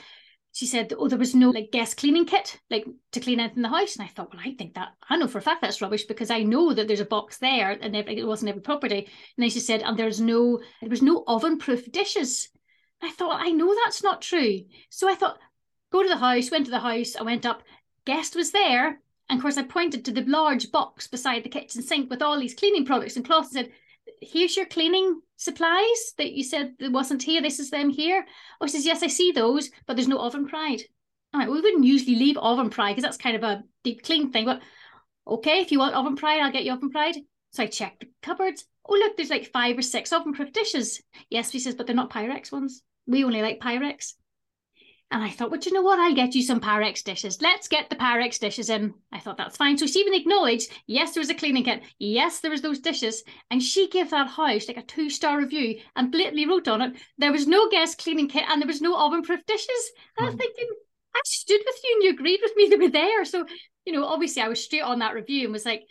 she 0.54 0.66
said, 0.66 0.92
"Oh, 0.97 1.09
there 1.09 1.18
was 1.18 1.35
no 1.35 1.50
like 1.50 1.73
guest 1.73 1.97
cleaning 1.97 2.26
kit, 2.26 2.61
like 2.71 2.87
to 3.11 3.21
clean 3.21 3.40
anything 3.40 3.59
in 3.59 3.62
the 3.62 3.68
house." 3.68 3.97
And 3.97 4.04
I 4.04 4.09
thought, 4.09 4.33
well, 4.33 4.42
I 4.44 4.54
think 4.54 4.75
that 4.75 4.90
I 5.09 5.16
know 5.16 5.26
for 5.26 5.38
a 5.38 5.42
fact 5.42 5.62
that's 5.62 5.83
rubbish 5.83 6.04
because 6.04 6.30
I 6.30 6.44
know 6.44 6.73
that 6.73 6.87
there's 6.87 7.00
a 7.00 7.04
box 7.04 7.38
there, 7.38 7.73
and 7.73 7.94
it 7.94 8.26
wasn't 8.26 8.50
every 8.50 8.62
property. 8.62 8.99
And 8.99 9.42
then 9.42 9.50
she 9.50 9.61
said, 9.61 9.83
and 9.83 9.99
there's 9.99 10.21
no 10.21 10.61
there 10.80 10.90
was 10.90 11.02
no 11.02 11.25
oven-proof 11.26 11.90
dishes. 11.90 12.49
I 13.02 13.11
thought, 13.11 13.40
I 13.40 13.50
know 13.50 13.75
that's 13.75 14.02
not 14.04 14.23
true. 14.23 14.61
So 14.90 15.11
I 15.11 15.16
thought, 15.16 15.38
go 15.90 16.02
to 16.02 16.09
the 16.09 16.16
house. 16.16 16.52
Went 16.52 16.66
to 16.66 16.71
the 16.71 16.78
house. 16.78 17.16
I 17.16 17.23
went 17.23 17.44
up. 17.44 17.64
Guest 18.06 18.37
was 18.37 18.52
there, 18.52 19.00
and 19.28 19.38
of 19.38 19.42
course, 19.42 19.56
I 19.56 19.64
pointed 19.64 20.04
to 20.04 20.12
the 20.12 20.23
large 20.23 20.71
box 20.71 21.09
beside 21.09 21.42
the 21.42 21.49
kitchen 21.49 21.83
sink 21.83 22.11
with 22.11 22.23
all 22.23 22.38
these 22.38 22.54
cleaning 22.54 22.85
products 22.85 23.16
and 23.16 23.25
cloths 23.25 23.54
and 23.54 23.66
said, 23.66 23.75
here's 24.20 24.56
your 24.56 24.66
cleaning 24.66 25.20
supplies 25.37 26.14
that 26.18 26.32
you 26.32 26.42
said 26.42 26.75
there 26.78 26.90
wasn't 26.90 27.23
here. 27.23 27.42
This 27.42 27.61
is 27.61 27.70
them 27.70 27.90
here. 27.90 28.25
Oh, 28.61 28.66
says, 28.66 28.87
yes, 28.87 29.02
I 29.02 29.08
see 29.08 29.32
those, 29.32 29.70
but 29.87 29.96
there's 29.96 30.08
no 30.08 30.18
oven 30.18 30.46
pride. 30.46 30.82
I'm 31.32 31.40
like, 31.40 31.49
we 31.49 31.61
wouldn't 31.61 31.84
usually 31.84 32.16
leave 32.16 32.37
oven 32.37 32.70
pride 32.70 32.92
because 32.92 33.04
that's 33.04 33.16
kind 33.16 33.37
of 33.37 33.42
a 33.42 33.62
deep 33.82 34.02
clean 34.02 34.30
thing. 34.30 34.44
But 34.44 34.62
okay, 35.26 35.61
if 35.61 35.73
you 35.73 35.78
want 35.78 35.94
oven 35.94 36.16
pride, 36.16 36.40
I'll 36.40 36.52
get 36.52 36.64
you 36.64 36.73
oven 36.73 36.90
pride. 36.90 37.16
So 37.52 37.62
I 37.62 37.66
checked 37.66 38.00
the 38.00 38.08
cupboards. 38.23 38.64
Oh, 38.87 38.94
look, 38.94 39.16
there's 39.16 39.30
like 39.30 39.52
five 39.52 39.78
or 39.78 39.82
six 39.82 40.12
oven 40.12 40.34
proof 40.34 40.52
dishes. 40.52 41.02
Yes, 41.30 41.50
he 41.50 41.58
says, 41.58 41.75
but 41.75 41.87
they're 41.87 41.96
not 41.96 42.11
Pyrex 42.11 42.52
ones. 42.52 42.82
We 43.06 43.25
only 43.25 43.42
like 43.42 43.61
Pyrex. 43.61 44.14
And 45.11 45.23
I 45.23 45.30
thought, 45.30 45.50
well, 45.50 45.61
you 45.61 45.73
know 45.73 45.82
what? 45.82 46.00
I'll 46.00 46.14
get 46.14 46.34
you 46.34 46.42
some 46.42 46.61
Pyrex 46.61 47.04
dishes. 47.04 47.40
Let's 47.40 47.68
get 47.68 47.88
the 47.88 47.96
Pyrex 47.96 48.38
dishes 48.38 48.68
in. 48.68 48.94
I 49.12 49.20
thought 49.20 49.37
that's 49.37 49.56
fine. 49.56 49.78
So 49.78 49.87
she 49.87 50.00
even 50.00 50.14
acknowledged, 50.14 50.73
yes, 50.87 51.12
there 51.12 51.20
was 51.20 51.30
a 51.30 51.34
cleaning 51.34 51.64
kit. 51.64 51.82
Yes, 51.99 52.40
there 52.40 52.50
was 52.50 52.62
those 52.62 52.80
dishes. 52.80 53.23
And 53.50 53.62
she 53.62 53.88
gave 53.88 54.11
that 54.11 54.28
house 54.28 54.66
like 54.66 54.76
a 54.76 54.82
two-star 54.82 55.38
review 55.38 55.78
and 55.94 56.11
blatantly 56.11 56.46
wrote 56.46 56.66
on 56.66 56.80
it, 56.82 56.96
there 57.18 57.32
was 57.32 57.46
no 57.46 57.68
guest 57.70 57.99
cleaning 57.99 58.28
kit 58.28 58.44
and 58.49 58.61
there 58.61 58.66
was 58.66 58.80
no 58.80 58.99
oven-proof 58.99 59.46
dishes. 59.46 59.92
And. 60.18 60.26
I 60.26 60.30
was 60.30 60.34
hmm. 60.34 60.38
thinking, 60.38 60.68
I 61.14 61.20
stood 61.25 61.61
with 61.64 61.76
you 61.84 61.94
and 61.94 62.02
you 62.02 62.11
agreed 62.11 62.40
with 62.42 62.56
me 62.56 62.68
they 62.70 62.76
were 62.76 62.90
there. 62.90 63.25
So, 63.25 63.46
you 63.84 63.92
know, 63.92 64.04
obviously 64.04 64.42
I 64.42 64.49
was 64.49 64.64
straight 64.64 64.82
on 64.82 64.99
that 64.99 65.14
review 65.14 65.44
and 65.44 65.52
was 65.52 65.66
like, 65.66 65.84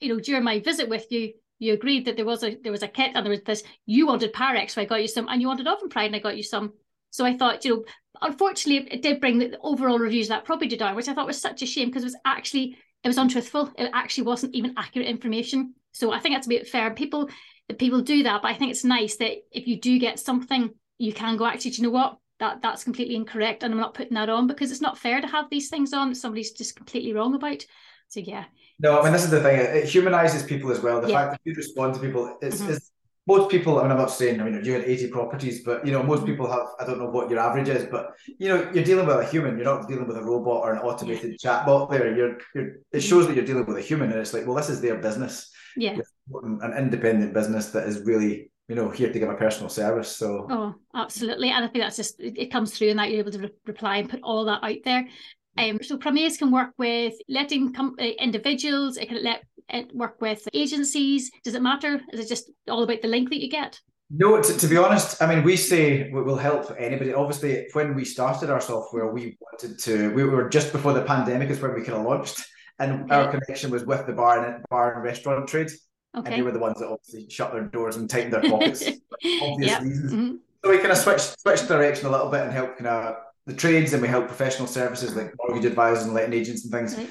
you 0.00 0.08
know, 0.08 0.20
during 0.20 0.44
my 0.44 0.60
visit 0.60 0.88
with 0.88 1.10
you, 1.10 1.32
you 1.58 1.72
agreed 1.72 2.04
that 2.04 2.16
there 2.16 2.26
was 2.26 2.42
a 2.42 2.54
there 2.62 2.72
was 2.72 2.82
a 2.82 2.88
kit 2.88 3.12
and 3.14 3.24
there 3.24 3.30
was 3.30 3.42
this. 3.42 3.62
You 3.86 4.06
wanted 4.06 4.34
Pyrex, 4.34 4.72
so 4.72 4.82
I 4.82 4.84
got 4.84 5.00
you 5.00 5.08
some, 5.08 5.28
and 5.28 5.40
you 5.40 5.48
wanted 5.48 5.66
oven 5.66 5.88
pride, 5.88 6.06
and 6.06 6.16
I 6.16 6.18
got 6.18 6.36
you 6.36 6.42
some. 6.42 6.74
So 7.16 7.24
I 7.24 7.34
thought, 7.34 7.64
you 7.64 7.70
know, 7.70 7.84
unfortunately, 8.20 8.86
it 8.92 9.00
did 9.00 9.20
bring 9.20 9.38
the 9.38 9.56
overall 9.62 9.98
reviews 9.98 10.26
of 10.26 10.36
that 10.36 10.44
property 10.44 10.76
down, 10.76 10.94
which 10.94 11.08
I 11.08 11.14
thought 11.14 11.26
was 11.26 11.40
such 11.40 11.62
a 11.62 11.66
shame 11.66 11.88
because 11.88 12.02
it 12.02 12.12
was 12.12 12.16
actually 12.26 12.76
it 13.02 13.08
was 13.08 13.16
untruthful. 13.16 13.72
It 13.78 13.90
actually 13.94 14.24
wasn't 14.24 14.54
even 14.54 14.74
accurate 14.76 15.08
information. 15.08 15.72
So 15.92 16.12
I 16.12 16.18
think 16.18 16.34
that's 16.34 16.46
a 16.46 16.50
bit 16.50 16.68
fair. 16.68 16.90
People 16.90 17.30
that 17.68 17.78
people 17.78 18.02
do 18.02 18.24
that, 18.24 18.42
but 18.42 18.50
I 18.50 18.54
think 18.54 18.70
it's 18.70 18.84
nice 18.84 19.16
that 19.16 19.32
if 19.50 19.66
you 19.66 19.80
do 19.80 19.98
get 19.98 20.18
something, 20.18 20.68
you 20.98 21.14
can 21.14 21.38
go 21.38 21.46
actually, 21.46 21.70
do 21.70 21.76
you 21.78 21.88
know 21.88 21.94
what? 21.94 22.18
That 22.38 22.60
that's 22.60 22.84
completely 22.84 23.16
incorrect, 23.16 23.62
and 23.62 23.72
I'm 23.72 23.80
not 23.80 23.94
putting 23.94 24.16
that 24.16 24.28
on 24.28 24.46
because 24.46 24.70
it's 24.70 24.82
not 24.82 24.98
fair 24.98 25.22
to 25.22 25.26
have 25.26 25.46
these 25.48 25.70
things 25.70 25.94
on 25.94 26.10
that 26.10 26.16
somebody's 26.16 26.52
just 26.52 26.76
completely 26.76 27.14
wrong 27.14 27.34
about. 27.34 27.64
So 28.08 28.20
yeah. 28.20 28.44
No, 28.78 29.00
I 29.00 29.04
mean 29.04 29.14
this 29.14 29.24
is 29.24 29.30
the 29.30 29.40
thing. 29.40 29.58
It 29.58 29.88
humanizes 29.88 30.42
people 30.42 30.70
as 30.70 30.80
well. 30.80 31.00
The 31.00 31.08
yeah. 31.08 31.30
fact 31.30 31.30
that 31.32 31.40
you 31.44 31.54
respond 31.56 31.94
to 31.94 32.00
people, 32.00 32.36
it's, 32.42 32.60
mm-hmm. 32.60 32.74
it's 32.74 32.90
most 33.26 33.50
people, 33.50 33.78
I 33.78 33.82
mean, 33.82 33.90
I'm 33.90 33.98
not 33.98 34.10
saying, 34.10 34.40
I 34.40 34.44
mean, 34.44 34.64
you 34.64 34.72
had 34.72 34.84
80 34.84 35.08
properties, 35.08 35.64
but, 35.64 35.84
you 35.84 35.92
know, 35.92 36.02
most 36.02 36.20
mm-hmm. 36.20 36.30
people 36.30 36.50
have, 36.50 36.68
I 36.78 36.86
don't 36.86 36.98
know 36.98 37.10
what 37.10 37.28
your 37.28 37.40
average 37.40 37.68
is, 37.68 37.84
but, 37.90 38.14
you 38.38 38.48
know, 38.48 38.70
you're 38.72 38.84
dealing 38.84 39.06
with 39.06 39.16
a 39.16 39.24
human. 39.24 39.56
You're 39.56 39.64
not 39.64 39.88
dealing 39.88 40.06
with 40.06 40.16
a 40.16 40.22
robot 40.22 40.62
or 40.62 40.74
an 40.74 40.78
automated 40.78 41.36
yeah. 41.42 41.64
chatbot 41.64 41.90
there. 41.90 42.16
You're, 42.16 42.38
you're, 42.54 42.76
it 42.92 43.00
shows 43.00 43.26
that 43.26 43.34
you're 43.34 43.44
dealing 43.44 43.66
with 43.66 43.78
a 43.78 43.80
human. 43.80 44.12
And 44.12 44.20
it's 44.20 44.32
like, 44.32 44.46
well, 44.46 44.54
this 44.54 44.68
is 44.68 44.80
their 44.80 44.98
business. 44.98 45.50
Yeah. 45.76 45.98
An 46.32 46.72
independent 46.78 47.34
business 47.34 47.70
that 47.70 47.88
is 47.88 48.02
really, 48.02 48.52
you 48.68 48.76
know, 48.76 48.90
here 48.90 49.12
to 49.12 49.18
give 49.18 49.28
a 49.28 49.34
personal 49.34 49.70
service. 49.70 50.16
So, 50.16 50.46
oh, 50.48 50.74
absolutely. 50.94 51.50
And 51.50 51.64
I 51.64 51.68
think 51.68 51.82
that's 51.84 51.96
just, 51.96 52.20
it 52.20 52.52
comes 52.52 52.76
through 52.76 52.90
and 52.90 52.98
that 53.00 53.10
you're 53.10 53.20
able 53.20 53.32
to 53.32 53.40
re- 53.40 53.52
reply 53.66 53.96
and 53.98 54.08
put 54.08 54.20
all 54.22 54.44
that 54.44 54.62
out 54.62 54.78
there. 54.84 55.08
Um, 55.58 55.78
so 55.82 55.96
Pramaze 55.96 56.38
can 56.38 56.50
work 56.50 56.70
with 56.78 57.14
letting 57.28 57.72
com- 57.72 57.96
uh, 57.98 58.04
individuals, 58.04 58.96
it 58.96 59.08
can 59.08 59.22
let 59.22 59.42
it 59.68 59.94
work 59.94 60.20
with 60.20 60.46
agencies. 60.52 61.30
Does 61.44 61.54
it 61.54 61.62
matter? 61.62 62.00
Is 62.12 62.20
it 62.20 62.28
just 62.28 62.50
all 62.68 62.82
about 62.82 63.02
the 63.02 63.08
link 63.08 63.30
that 63.30 63.42
you 63.42 63.50
get? 63.50 63.80
No, 64.08 64.40
to, 64.40 64.56
to 64.56 64.68
be 64.68 64.76
honest, 64.76 65.20
I 65.20 65.34
mean, 65.34 65.42
we 65.42 65.56
say 65.56 66.10
we 66.10 66.22
will 66.22 66.36
help 66.36 66.72
anybody. 66.78 67.12
Obviously, 67.12 67.66
when 67.72 67.94
we 67.96 68.04
started 68.04 68.50
our 68.50 68.60
software, 68.60 69.12
we 69.12 69.36
wanted 69.40 69.78
to, 69.80 70.14
we 70.14 70.22
were 70.22 70.48
just 70.48 70.72
before 70.72 70.92
the 70.92 71.02
pandemic 71.02 71.50
is 71.50 71.60
when 71.60 71.74
we 71.74 71.82
kind 71.82 71.98
of 71.98 72.04
launched, 72.04 72.44
and 72.78 73.04
okay. 73.04 73.14
our 73.14 73.30
connection 73.32 73.70
was 73.70 73.84
with 73.84 74.06
the 74.06 74.12
bar 74.12 74.46
and 74.46 74.64
bar 74.70 74.94
and 74.94 75.02
restaurant 75.02 75.48
trade. 75.48 75.70
Okay. 76.16 76.30
And 76.30 76.34
they 76.34 76.42
were 76.42 76.52
the 76.52 76.60
ones 76.60 76.78
that 76.78 76.86
obviously 76.88 77.28
shut 77.28 77.52
their 77.52 77.64
doors 77.64 77.96
and 77.96 78.08
tightened 78.08 78.32
their 78.32 78.42
pockets 78.42 78.84
obvious 79.42 79.70
yep. 79.72 79.82
reasons. 79.82 80.12
Mm-hmm. 80.12 80.36
So 80.64 80.70
we 80.70 80.78
kind 80.78 80.92
of 80.92 80.98
switched 80.98 81.40
switched 81.40 81.68
direction 81.68 82.06
a 82.06 82.10
little 82.10 82.30
bit 82.30 82.42
and 82.42 82.52
helped 82.52 82.78
kind 82.78 82.86
of 82.86 83.16
the 83.46 83.54
trades 83.54 83.92
and 83.92 84.02
we 84.02 84.08
help 84.08 84.26
professional 84.26 84.66
services 84.66 85.14
like 85.14 85.32
mortgage 85.38 85.64
advisors 85.64 86.04
and 86.04 86.14
letting 86.14 86.32
agents 86.32 86.64
and 86.64 86.72
things. 86.72 86.96
Right. 86.96 87.08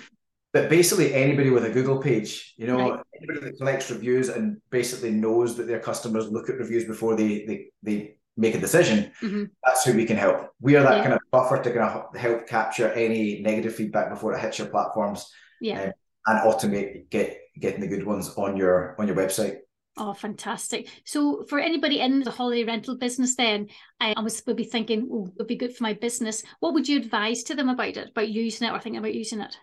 But 0.53 0.69
basically, 0.69 1.13
anybody 1.13 1.49
with 1.49 1.65
a 1.65 1.69
Google 1.69 2.01
page, 2.01 2.53
you 2.57 2.67
know, 2.67 2.91
right. 2.91 2.99
anybody 3.17 3.39
that 3.41 3.57
collects 3.57 3.91
reviews 3.91 4.29
and 4.29 4.61
basically 4.69 5.11
knows 5.11 5.57
that 5.57 5.67
their 5.67 5.79
customers 5.79 6.29
look 6.29 6.49
at 6.49 6.57
reviews 6.57 6.85
before 6.85 7.15
they 7.15 7.45
they, 7.45 7.67
they 7.83 8.17
make 8.37 8.55
a 8.55 8.59
decision, 8.59 9.11
mm-hmm. 9.21 9.43
that's 9.63 9.83
who 9.83 9.93
we 9.93 10.05
can 10.05 10.17
help. 10.17 10.49
We 10.61 10.75
are 10.75 10.83
that 10.83 10.97
yeah. 10.97 11.03
kind 11.03 11.13
of 11.13 11.19
buffer 11.31 11.61
to 11.61 11.71
kind 11.71 11.89
of 11.89 12.15
help 12.15 12.47
capture 12.47 12.91
any 12.93 13.41
negative 13.41 13.75
feedback 13.75 14.09
before 14.09 14.33
it 14.33 14.39
hits 14.39 14.59
your 14.59 14.67
platforms. 14.67 15.29
Yeah. 15.59 15.83
Um, 15.83 15.91
and 16.27 16.39
automate 16.39 17.09
get 17.09 17.37
getting 17.59 17.81
the 17.81 17.87
good 17.87 18.05
ones 18.05 18.33
on 18.35 18.57
your 18.57 18.95
on 18.99 19.07
your 19.07 19.15
website. 19.15 19.57
Oh, 19.97 20.13
fantastic. 20.13 20.89
So 21.05 21.45
for 21.47 21.57
anybody 21.57 22.01
in 22.01 22.19
the 22.19 22.31
holiday 22.31 22.65
rental 22.65 22.97
business 22.97 23.35
then, 23.35 23.69
I 24.01 24.13
was 24.21 24.43
would 24.45 24.57
be 24.57 24.65
thinking, 24.65 25.07
oh, 25.11 25.27
it 25.27 25.33
would 25.37 25.47
be 25.47 25.55
good 25.55 25.75
for 25.75 25.83
my 25.83 25.93
business. 25.93 26.43
What 26.59 26.73
would 26.73 26.87
you 26.87 26.97
advise 26.97 27.43
to 27.43 27.55
them 27.55 27.69
about 27.69 27.95
it, 27.95 28.09
about 28.09 28.27
using 28.27 28.67
it 28.67 28.71
or 28.71 28.79
thinking 28.79 28.99
about 28.99 29.13
using 29.13 29.39
it? 29.39 29.55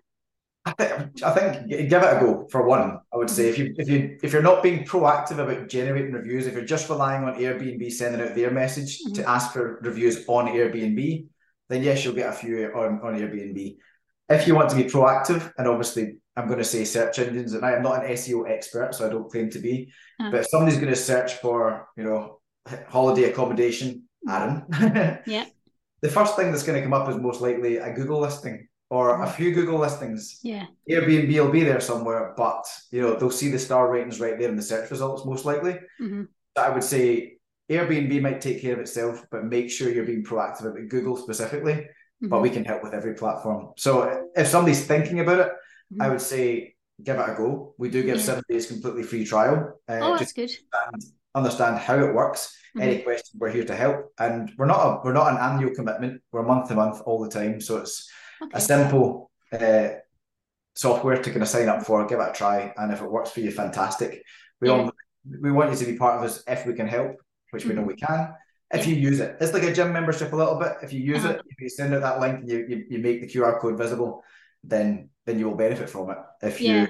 I 0.65 0.73
think, 0.73 1.23
I 1.23 1.31
think 1.33 1.69
give 1.69 2.03
it 2.03 2.17
a 2.17 2.21
go 2.21 2.47
for 2.51 2.67
one. 2.67 2.99
I 3.13 3.17
would 3.17 3.29
say 3.29 3.49
if 3.49 3.59
you 3.59 3.75
if 3.77 3.89
you 3.89 4.17
if 4.23 4.33
you're 4.33 4.43
not 4.43 4.63
being 4.63 4.85
proactive 4.85 5.39
about 5.39 5.69
generating 5.69 6.13
reviews, 6.13 6.47
if 6.47 6.55
you're 6.55 6.65
just 6.65 6.89
relying 6.89 7.25
on 7.25 7.35
Airbnb 7.35 7.91
sending 7.93 8.21
out 8.21 8.37
their 8.37 8.53
message 8.53 9.01
mm-hmm. 9.01 9.15
to 9.15 9.29
ask 9.29 9.53
for 9.53 9.81
reviews 9.83 10.25
on 10.29 10.47
Airbnb, 10.47 11.27
then 11.69 11.83
yes, 11.83 12.05
you'll 12.05 12.15
get 12.15 12.31
a 12.31 12.33
few 12.33 12.67
on, 12.75 13.01
on 13.03 13.19
Airbnb. 13.19 13.77
If 14.29 14.47
you 14.47 14.55
want 14.55 14.71
to 14.71 14.77
be 14.77 14.85
proactive, 14.85 15.53
and 15.59 15.67
obviously 15.67 16.19
I'm 16.37 16.47
going 16.47 16.59
to 16.59 16.65
say 16.65 16.85
search 16.85 17.19
engines, 17.19 17.53
and 17.53 17.65
I 17.65 17.73
am 17.73 17.83
not 17.83 18.05
an 18.05 18.13
SEO 18.13 18.51
expert, 18.51 18.95
so 18.95 19.07
I 19.07 19.11
don't 19.11 19.31
claim 19.31 19.51
to 19.51 19.59
be. 19.59 19.93
Uh-huh. 20.19 20.31
But 20.31 20.41
if 20.41 20.49
somebody's 20.49 20.79
going 20.79 20.89
to 20.89 20.97
search 20.97 21.35
for, 21.35 21.89
you 21.97 22.05
know, 22.05 22.41
holiday 22.89 23.25
accommodation, 23.25 24.05
Arran, 24.29 24.65
yeah, 25.27 25.47
the 26.01 26.09
first 26.09 26.37
thing 26.37 26.51
that's 26.51 26.63
going 26.63 26.79
to 26.79 26.83
come 26.83 26.95
up 26.95 27.09
is 27.09 27.17
most 27.17 27.41
likely 27.41 27.77
a 27.77 27.93
Google 27.93 28.21
listing 28.21 28.69
or 28.89 29.23
a 29.23 29.27
few 29.27 29.53
Google 29.53 29.79
listings. 29.79 30.39
Yeah, 30.43 30.67
Airbnb 30.89 31.33
will 31.35 31.51
be 31.51 31.65
there 31.65 31.81
somewhere, 31.81 32.33
but 32.37 32.65
you 32.91 33.03
know 33.03 33.15
they'll 33.15 33.31
see 33.31 33.51
the 33.51 33.59
star 33.59 33.91
ratings 33.91 34.21
right 34.21 34.39
there 34.39 34.49
in 34.49 34.57
the 34.57 34.63
search 34.63 34.91
results 34.91 35.27
most 35.27 35.45
likely. 35.45 35.73
Mm-hmm. 36.01 36.23
I 36.57 36.71
would 36.71 36.85
say 36.85 37.35
Airbnb 37.71 38.23
might 38.23 38.41
take 38.41 38.63
care 38.63 38.75
of 38.75 38.81
itself, 38.81 39.25
but 39.31 39.45
make 39.45 39.71
sure 39.71 39.91
you're 39.91 40.07
being 40.07 40.25
proactive 40.25 40.67
about 40.67 40.89
Google 40.89 41.17
specifically. 41.17 41.75
Mm-hmm. 41.75 42.29
But 42.29 42.41
we 42.41 42.51
can 42.51 42.65
help 42.65 42.85
with 42.85 42.95
every 42.95 43.15
platform. 43.15 43.73
So 43.77 44.29
if 44.37 44.47
somebody's 44.47 44.87
thinking 44.87 45.21
about 45.21 45.41
it 45.41 45.53
I 46.01 46.09
would 46.09 46.21
say 46.21 46.75
give 47.03 47.19
it 47.19 47.29
a 47.29 47.35
go. 47.35 47.75
We 47.79 47.91
do 47.91 48.03
give 48.03 48.17
yeah. 48.17 48.23
seven 48.23 48.45
days 48.49 48.67
completely 48.67 49.03
free 49.03 49.25
trial. 49.25 49.81
Uh, 49.89 49.99
oh, 50.01 50.19
that's 50.19 50.33
good. 50.33 50.51
Understand, 50.73 51.15
understand 51.35 51.79
how 51.79 51.99
it 51.99 52.15
works. 52.15 52.57
Mm-hmm. 52.77 52.89
Any 52.89 52.99
questions, 53.03 53.39
we're 53.39 53.51
here 53.51 53.65
to 53.65 53.75
help. 53.75 54.13
And 54.19 54.53
we're 54.57 54.67
not 54.67 54.81
a 54.81 55.01
we're 55.05 55.13
not 55.13 55.33
an 55.33 55.39
annual 55.39 55.75
commitment. 55.75 56.23
We're 56.33 56.43
month 56.43 56.69
to 56.69 56.75
month 56.75 57.03
all 57.05 57.23
the 57.23 57.31
time. 57.31 57.61
So 57.61 57.79
it's 57.79 58.11
okay. 58.43 58.53
a 58.55 58.61
simple 58.61 59.31
uh, 59.53 59.89
software 60.75 61.23
to 61.23 61.31
kind 61.31 61.43
of 61.43 61.49
sign 61.49 61.69
up 61.69 61.85
for, 61.85 62.07
give 62.07 62.21
it 62.21 62.31
a 62.31 62.33
try, 62.33 62.73
and 62.77 62.93
if 62.93 63.03
it 63.03 63.11
works 63.11 63.31
for 63.31 63.41
you, 63.41 63.51
fantastic. 63.51 64.23
We 64.61 64.69
yeah. 64.69 64.75
all 64.75 64.93
we 65.41 65.53
want 65.53 65.71
you 65.71 65.77
to 65.77 65.93
be 65.93 65.99
part 65.99 66.19
of 66.19 66.25
us 66.25 66.43
if 66.47 66.67
we 66.67 66.75
can 66.75 66.89
help, 66.89 67.17
which 67.51 67.63
mm-hmm. 67.63 67.71
we 67.71 67.75
know 67.75 67.83
mm-hmm. 67.83 67.89
we 67.89 67.97
can. 67.97 68.35
If 68.73 68.87
you 68.87 68.95
use 68.95 69.21
it, 69.21 69.37
it's 69.39 69.53
like 69.53 69.65
a 69.65 69.73
gym 69.73 69.93
membership 69.93 70.33
a 70.33 70.37
little 70.37 70.59
bit. 70.59 70.73
If 70.83 70.95
you 70.95 71.01
use 71.01 71.25
uh-huh. 71.25 71.35
it, 71.35 71.43
if 71.47 71.61
you 71.61 71.69
send 71.69 71.93
out 71.95 72.01
that 72.01 72.21
link 72.21 72.41
and 72.41 72.49
you, 72.49 72.65
you, 72.67 72.87
you 72.89 72.99
make 73.01 73.21
the 73.21 73.27
QR 73.27 73.61
code 73.61 73.77
visible, 73.77 74.25
then 74.65 75.11
then 75.27 75.39
you 75.39 75.49
will 75.49 75.57
benefit 75.57 75.89
from 75.89 76.11
it. 76.11 76.19
If 76.43 76.61
yeah. 76.61 76.83
you 76.83 76.89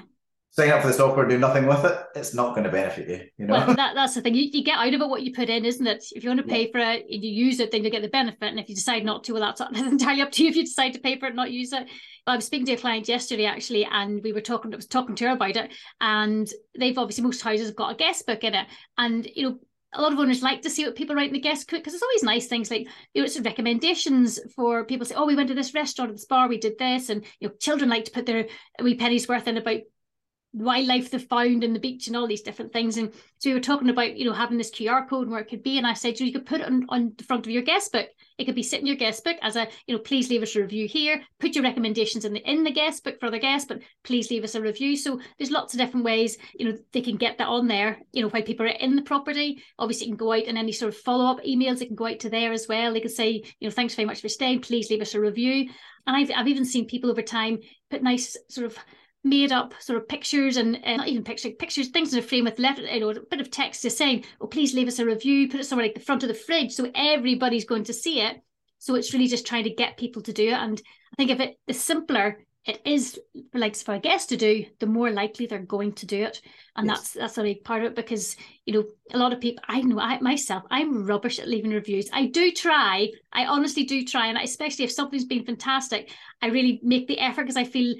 sign 0.51 0.69
up 0.69 0.81
for 0.81 0.87
the 0.87 0.93
software 0.93 1.23
and 1.23 1.31
do 1.31 1.39
nothing 1.39 1.65
with 1.65 1.83
it, 1.83 1.97
it's 2.15 2.33
not 2.33 2.53
going 2.53 2.63
to 2.63 2.71
benefit 2.71 3.09
you. 3.09 3.21
You 3.37 3.47
know, 3.47 3.53
well, 3.53 3.67
that, 3.75 3.95
that's 3.95 4.15
the 4.15 4.21
thing. 4.21 4.35
You, 4.35 4.49
you 4.51 4.63
get 4.63 4.77
out 4.77 4.93
of 4.93 5.01
it 5.01 5.09
what 5.09 5.23
you 5.23 5.33
put 5.33 5.49
in, 5.49 5.65
isn't 5.65 5.85
it? 5.85 6.05
If 6.15 6.23
you 6.23 6.29
want 6.29 6.41
to 6.41 6.47
pay 6.47 6.71
for 6.71 6.79
it 6.79 7.05
and 7.09 7.23
you 7.23 7.31
use 7.31 7.59
it, 7.59 7.71
then 7.71 7.83
you 7.83 7.89
get 7.89 8.01
the 8.01 8.09
benefit. 8.09 8.43
And 8.43 8.59
if 8.59 8.69
you 8.69 8.75
decide 8.75 9.03
not 9.03 9.23
to, 9.23 9.33
well, 9.33 9.41
that's, 9.41 9.59
that's 9.71 9.79
entirely 9.79 10.21
up 10.21 10.31
to 10.33 10.43
you. 10.43 10.49
If 10.49 10.55
you 10.55 10.63
decide 10.63 10.93
to 10.93 10.99
pay 10.99 11.19
for 11.19 11.27
it, 11.27 11.35
not 11.35 11.51
use 11.51 11.73
it. 11.73 11.87
I 12.25 12.35
was 12.35 12.45
speaking 12.45 12.65
to 12.67 12.73
a 12.73 12.77
client 12.77 13.07
yesterday 13.07 13.45
actually, 13.45 13.85
and 13.85 14.21
we 14.23 14.31
were 14.31 14.41
talking. 14.41 14.73
I 14.73 14.77
was 14.77 14.87
talking 14.87 15.15
to 15.15 15.25
her 15.25 15.33
about 15.33 15.57
it, 15.57 15.73
and 15.99 16.47
they've 16.79 16.97
obviously 16.97 17.23
most 17.23 17.41
houses 17.41 17.67
have 17.67 17.75
got 17.75 17.91
a 17.91 17.97
guest 17.97 18.25
book 18.25 18.45
in 18.45 18.53
it, 18.53 18.65
and 18.97 19.27
you 19.35 19.49
know 19.49 19.59
a 19.93 20.01
lot 20.01 20.13
of 20.13 20.19
owners 20.19 20.41
like 20.41 20.61
to 20.61 20.69
see 20.69 20.85
what 20.85 20.95
people 20.95 21.15
write 21.15 21.27
in 21.27 21.33
the 21.33 21.39
guest 21.39 21.69
book 21.69 21.79
because 21.79 21.93
it's 21.93 22.03
always 22.03 22.23
nice 22.23 22.47
things 22.47 22.71
like 22.71 22.87
you 23.13 23.21
know 23.21 23.25
it's 23.25 23.39
recommendations 23.39 24.39
for 24.55 24.85
people 24.85 25.05
say 25.05 25.15
oh 25.15 25.25
we 25.25 25.35
went 25.35 25.49
to 25.49 25.55
this 25.55 25.73
restaurant 25.73 26.11
this 26.11 26.25
bar 26.25 26.47
we 26.47 26.57
did 26.57 26.77
this 26.77 27.09
and 27.09 27.25
you 27.39 27.47
know 27.47 27.53
children 27.59 27.89
like 27.89 28.05
to 28.05 28.11
put 28.11 28.25
their 28.25 28.47
wee 28.81 28.95
pennies 28.95 29.27
worth 29.27 29.47
in 29.47 29.57
about 29.57 29.79
wildlife 30.53 31.09
they 31.09 31.17
found 31.17 31.63
in 31.63 31.73
the 31.73 31.79
beach 31.79 32.07
and 32.07 32.15
all 32.15 32.27
these 32.27 32.43
different 32.43 32.71
things. 32.71 32.97
And 32.97 33.11
so 33.39 33.49
we 33.49 33.55
were 33.55 33.59
talking 33.59 33.89
about, 33.89 34.15
you 34.15 34.25
know, 34.25 34.33
having 34.33 34.57
this 34.57 34.71
QR 34.71 35.09
code 35.09 35.23
and 35.23 35.31
where 35.31 35.41
it 35.41 35.49
could 35.49 35.63
be. 35.63 35.77
And 35.77 35.87
I 35.87 35.93
said, 35.93 36.19
you, 36.19 36.25
know, 36.25 36.27
you 36.27 36.33
could 36.33 36.45
put 36.45 36.61
it 36.61 36.67
on, 36.67 36.85
on 36.89 37.13
the 37.17 37.23
front 37.23 37.45
of 37.45 37.51
your 37.51 37.63
guest 37.63 37.91
book. 37.91 38.07
It 38.37 38.45
could 38.45 38.55
be 38.55 38.63
sitting 38.63 38.83
in 38.83 38.87
your 38.87 38.95
guest 38.95 39.23
book 39.23 39.37
as 39.41 39.55
a, 39.55 39.67
you 39.87 39.95
know, 39.95 40.01
please 40.01 40.29
leave 40.29 40.43
us 40.43 40.55
a 40.55 40.61
review 40.61 40.87
here. 40.87 41.21
Put 41.39 41.55
your 41.55 41.63
recommendations 41.63 42.23
in 42.23 42.33
the 42.33 42.49
in 42.49 42.63
the 42.63 42.71
guest 42.71 43.03
book 43.03 43.19
for 43.19 43.27
other 43.27 43.39
guests, 43.39 43.67
but 43.67 43.81
please 44.03 44.29
leave 44.29 44.43
us 44.43 44.55
a 44.55 44.61
review. 44.61 44.95
So 44.95 45.19
there's 45.37 45.51
lots 45.51 45.73
of 45.73 45.79
different 45.79 46.05
ways, 46.05 46.37
you 46.53 46.69
know, 46.69 46.77
they 46.91 47.01
can 47.01 47.17
get 47.17 47.37
that 47.39 47.47
on 47.47 47.67
there, 47.67 47.99
you 48.11 48.21
know, 48.21 48.29
while 48.29 48.43
people 48.43 48.65
are 48.65 48.69
in 48.69 48.95
the 48.95 49.01
property. 49.01 49.63
Obviously, 49.79 50.07
it 50.07 50.09
can 50.11 50.17
go 50.17 50.33
out 50.33 50.45
and 50.47 50.57
any 50.57 50.71
sort 50.71 50.93
of 50.93 50.99
follow-up 50.99 51.43
emails, 51.43 51.81
it 51.81 51.87
can 51.87 51.95
go 51.95 52.07
out 52.07 52.19
to 52.19 52.29
there 52.29 52.51
as 52.51 52.67
well. 52.67 52.93
They 52.93 53.01
can 53.01 53.09
say, 53.09 53.43
you 53.59 53.67
know, 53.67 53.71
thanks 53.71 53.95
very 53.95 54.05
much 54.05 54.21
for 54.21 54.29
staying. 54.29 54.61
Please 54.61 54.89
leave 54.89 55.01
us 55.01 55.15
a 55.15 55.19
review. 55.19 55.69
And 56.05 56.17
I've 56.17 56.31
I've 56.35 56.47
even 56.47 56.65
seen 56.65 56.85
people 56.85 57.09
over 57.09 57.21
time 57.21 57.59
put 57.89 58.03
nice 58.03 58.35
sort 58.49 58.65
of 58.65 58.77
made 59.23 59.51
up 59.51 59.73
sort 59.79 59.97
of 59.97 60.07
pictures 60.07 60.57
and, 60.57 60.83
and 60.85 60.97
not 60.97 61.07
even 61.07 61.23
pictures, 61.23 61.53
pictures, 61.57 61.89
things 61.89 62.13
in 62.13 62.19
a 62.19 62.21
frame 62.21 62.43
with 62.43 62.59
left, 62.59 62.79
you 62.79 62.99
know, 62.99 63.09
a 63.09 63.19
bit 63.21 63.39
of 63.39 63.49
text 63.49 63.83
just 63.83 63.97
saying, 63.97 64.25
oh, 64.41 64.47
please 64.47 64.73
leave 64.73 64.87
us 64.87 64.99
a 64.99 65.05
review, 65.05 65.49
put 65.49 65.61
it 65.61 65.65
somewhere 65.65 65.85
like 65.85 65.95
the 65.95 66.01
front 66.01 66.23
of 66.23 66.29
the 66.29 66.35
fridge 66.35 66.73
so 66.73 66.91
everybody's 66.93 67.65
going 67.65 67.85
to 67.85 67.93
see 67.93 68.21
it. 68.21 68.41
So 68.79 68.95
it's 68.95 69.13
really 69.13 69.27
just 69.27 69.47
trying 69.47 69.63
to 69.63 69.69
get 69.69 69.97
people 69.97 70.21
to 70.23 70.33
do 70.33 70.49
it. 70.49 70.53
And 70.53 70.81
I 71.13 71.15
think 71.15 71.31
if 71.31 71.39
it 71.39 71.57
the 71.67 71.73
simpler 71.73 72.37
it 72.65 72.81
is 72.85 73.19
for 73.51 73.59
like 73.59 73.75
for 73.75 73.93
a 73.93 73.99
guest 73.99 74.29
to 74.29 74.37
do, 74.37 74.65
the 74.79 74.85
more 74.85 75.11
likely 75.11 75.45
they're 75.45 75.59
going 75.59 75.91
to 75.93 76.05
do 76.05 76.23
it. 76.23 76.41
And 76.75 76.87
yes. 76.87 76.97
that's 76.97 77.13
that's 77.13 77.37
a 77.37 77.43
big 77.43 77.63
part 77.63 77.83
of 77.83 77.91
it 77.91 77.95
because 77.95 78.37
you 78.65 78.73
know 78.73 78.85
a 79.11 79.17
lot 79.17 79.33
of 79.33 79.41
people 79.41 79.63
I 79.67 79.81
know 79.81 79.99
I 79.99 80.19
myself 80.19 80.63
I'm 80.71 81.05
rubbish 81.05 81.39
at 81.39 81.47
leaving 81.47 81.71
reviews. 81.71 82.09
I 82.13 82.27
do 82.27 82.51
try, 82.51 83.09
I 83.33 83.45
honestly 83.45 83.83
do 83.83 84.05
try, 84.05 84.27
and 84.27 84.37
especially 84.37 84.85
if 84.85 84.91
something's 84.91 85.25
been 85.25 85.45
fantastic, 85.45 86.11
I 86.41 86.47
really 86.47 86.79
make 86.83 87.07
the 87.07 87.19
effort 87.19 87.43
because 87.43 87.57
I 87.57 87.65
feel 87.65 87.95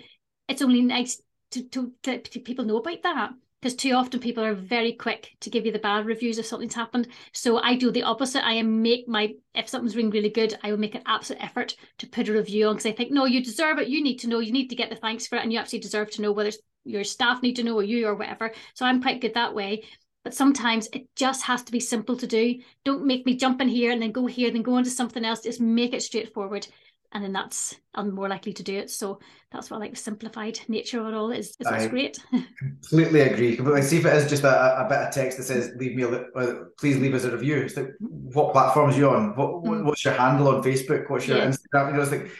it's 0.47 0.61
only 0.61 0.81
nice 0.81 1.21
to, 1.51 1.63
to, 1.69 1.91
to, 2.03 2.19
to 2.19 2.39
people 2.39 2.65
know 2.65 2.77
about 2.77 3.03
that 3.03 3.33
because 3.63 3.75
too 3.75 3.91
often 3.91 4.19
people 4.19 4.43
are 4.43 4.53
very 4.53 4.91
quick 4.91 5.37
to 5.39 5.49
give 5.49 5.65
you 5.65 5.71
the 5.71 5.79
bad 5.79 6.05
reviews 6.05 6.37
if 6.37 6.45
something's 6.45 6.75
happened. 6.75 7.07
So 7.31 7.59
I 7.59 7.75
do 7.75 7.91
the 7.91 8.03
opposite. 8.03 8.45
I 8.45 8.61
make 8.61 9.07
my 9.07 9.35
if 9.55 9.69
something's 9.69 9.95
really 9.95 10.09
really 10.09 10.29
good, 10.29 10.57
I 10.63 10.71
will 10.71 10.79
make 10.79 10.95
an 10.95 11.03
absolute 11.05 11.41
effort 11.41 11.75
to 11.99 12.07
put 12.07 12.27
a 12.27 12.33
review 12.33 12.67
on 12.67 12.75
because 12.75 12.87
I 12.87 12.91
think 12.91 13.11
no, 13.11 13.23
you 13.25 13.41
deserve 13.41 13.79
it. 13.79 13.87
You 13.87 14.03
need 14.03 14.17
to 14.17 14.27
know. 14.27 14.39
You 14.39 14.51
need 14.51 14.67
to 14.67 14.75
get 14.75 14.89
the 14.89 14.97
thanks 14.97 15.27
for 15.27 15.37
it, 15.37 15.43
and 15.43 15.53
you 15.53 15.59
actually 15.59 15.79
deserve 15.79 16.11
to 16.11 16.21
know 16.21 16.33
whether 16.33 16.51
your 16.83 17.05
staff 17.05 17.41
need 17.41 17.55
to 17.55 17.63
know 17.63 17.75
or 17.75 17.83
you 17.83 18.05
or 18.05 18.15
whatever. 18.15 18.51
So 18.73 18.85
I'm 18.85 19.01
quite 19.01 19.21
good 19.21 19.35
that 19.35 19.55
way. 19.55 19.85
But 20.25 20.33
sometimes 20.33 20.87
it 20.93 21.07
just 21.15 21.43
has 21.43 21.63
to 21.63 21.71
be 21.71 21.79
simple 21.79 22.17
to 22.17 22.27
do. 22.27 22.59
Don't 22.83 23.05
make 23.05 23.25
me 23.25 23.35
jump 23.35 23.61
in 23.61 23.67
here 23.67 23.91
and 23.91 24.01
then 24.01 24.11
go 24.11 24.25
here, 24.25 24.51
then 24.51 24.61
go 24.61 24.75
on 24.75 24.83
to 24.83 24.89
something 24.89 25.23
else. 25.23 25.41
Just 25.41 25.61
make 25.61 25.93
it 25.93 26.01
straightforward 26.01 26.67
and 27.13 27.23
then 27.23 27.31
that's 27.31 27.75
I'm 27.93 28.13
more 28.13 28.27
likely 28.27 28.53
to 28.53 28.63
do 28.63 28.75
it. 28.77 28.89
So 28.89 29.19
that's 29.51 29.69
what 29.69 29.77
I 29.77 29.81
like 29.81 29.91
the 29.91 29.97
simplified 29.97 30.59
nature 30.67 30.99
of 30.99 31.07
it 31.07 31.13
all 31.13 31.31
is. 31.31 31.49
is 31.49 31.55
that's 31.59 31.87
great. 31.87 32.19
completely 32.59 33.21
agree. 33.21 33.55
Completely. 33.55 33.83
See 33.83 33.97
if 33.97 34.05
it 34.05 34.15
is 34.15 34.29
just 34.29 34.43
a, 34.43 34.85
a 34.85 34.89
bit 34.89 34.97
of 34.97 35.13
text 35.13 35.37
that 35.37 35.43
says 35.43 35.71
leave 35.77 35.95
me 35.95 36.03
a 36.03 36.09
uh, 36.09 36.63
please 36.79 36.97
leave 36.97 37.13
us 37.13 37.23
a 37.23 37.31
review. 37.31 37.57
It's 37.57 37.77
like 37.77 37.89
what 37.99 38.51
platform 38.51 38.89
is 38.89 38.97
you 38.97 39.09
on? 39.09 39.35
What, 39.35 39.63
mm. 39.63 39.85
what's 39.85 40.03
your 40.03 40.15
handle 40.15 40.47
on 40.47 40.63
Facebook? 40.63 41.09
What's 41.09 41.27
your 41.27 41.37
yeah. 41.37 41.47
Instagram? 41.47 41.91
You 41.91 41.93
know, 41.93 42.01
it's 42.01 42.11
like 42.11 42.31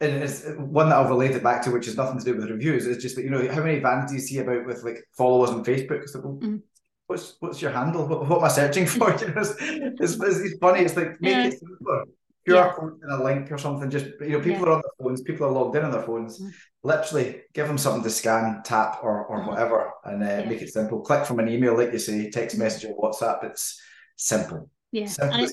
and 0.00 0.22
it's 0.22 0.44
one 0.56 0.88
that 0.88 0.98
I've 0.98 1.10
related 1.10 1.42
back 1.42 1.62
to, 1.62 1.70
which 1.70 1.86
has 1.86 1.96
nothing 1.96 2.18
to 2.18 2.24
do 2.24 2.36
with 2.36 2.50
reviews. 2.50 2.86
It's 2.86 3.02
just 3.02 3.16
that 3.16 3.22
you 3.22 3.30
know 3.30 3.46
how 3.52 3.62
many 3.62 3.78
vans 3.78 4.10
do 4.10 4.16
you 4.16 4.20
see 4.20 4.38
about 4.38 4.66
with 4.66 4.82
like 4.84 5.04
followers 5.16 5.50
on 5.50 5.64
Facebook? 5.64 6.02
It's 6.02 6.14
like, 6.14 6.24
well, 6.24 6.38
mm. 6.40 6.60
what's 7.08 7.36
what's 7.40 7.60
your 7.60 7.72
handle? 7.72 8.06
What, 8.06 8.28
what 8.28 8.38
am 8.38 8.44
I 8.44 8.48
searching 8.48 8.86
for? 8.86 9.10
you 9.18 9.28
know, 9.28 9.40
it's, 9.42 9.54
it's, 9.60 10.16
it's, 10.20 10.58
funny. 10.58 10.80
It's 10.80 10.96
like 10.96 11.20
make 11.20 11.32
yeah. 11.32 11.46
it 11.46 11.58
simpler. 11.58 12.04
QR 12.48 12.54
yeah. 12.54 12.72
code 12.72 12.98
and 13.02 13.12
a 13.12 13.22
link 13.22 13.52
or 13.52 13.58
something. 13.58 13.90
Just 13.90 14.06
you 14.20 14.30
know, 14.30 14.40
people 14.40 14.60
yeah. 14.60 14.66
are 14.66 14.72
on 14.72 14.82
their 14.82 15.06
phones. 15.06 15.22
People 15.22 15.46
are 15.46 15.52
logged 15.52 15.76
in 15.76 15.84
on 15.84 15.90
their 15.90 16.02
phones. 16.02 16.40
Mm. 16.40 16.52
Literally, 16.82 17.42
give 17.52 17.68
them 17.68 17.78
something 17.78 18.02
to 18.02 18.10
scan, 18.10 18.62
tap, 18.64 18.98
or 19.02 19.26
or 19.26 19.40
mm. 19.40 19.48
whatever, 19.48 19.92
and 20.04 20.22
uh, 20.22 20.26
yeah. 20.26 20.44
make 20.48 20.62
it 20.62 20.72
simple. 20.72 21.00
Click 21.00 21.24
from 21.24 21.38
an 21.38 21.48
email, 21.48 21.76
like 21.76 21.92
you 21.92 21.98
say, 21.98 22.30
text 22.30 22.56
mm. 22.56 22.60
message 22.60 22.90
or 22.90 22.96
WhatsApp. 22.96 23.44
It's 23.44 23.80
simple. 24.16 24.70
Yeah, 24.90 25.06
simple. 25.06 25.40
And, 25.40 25.52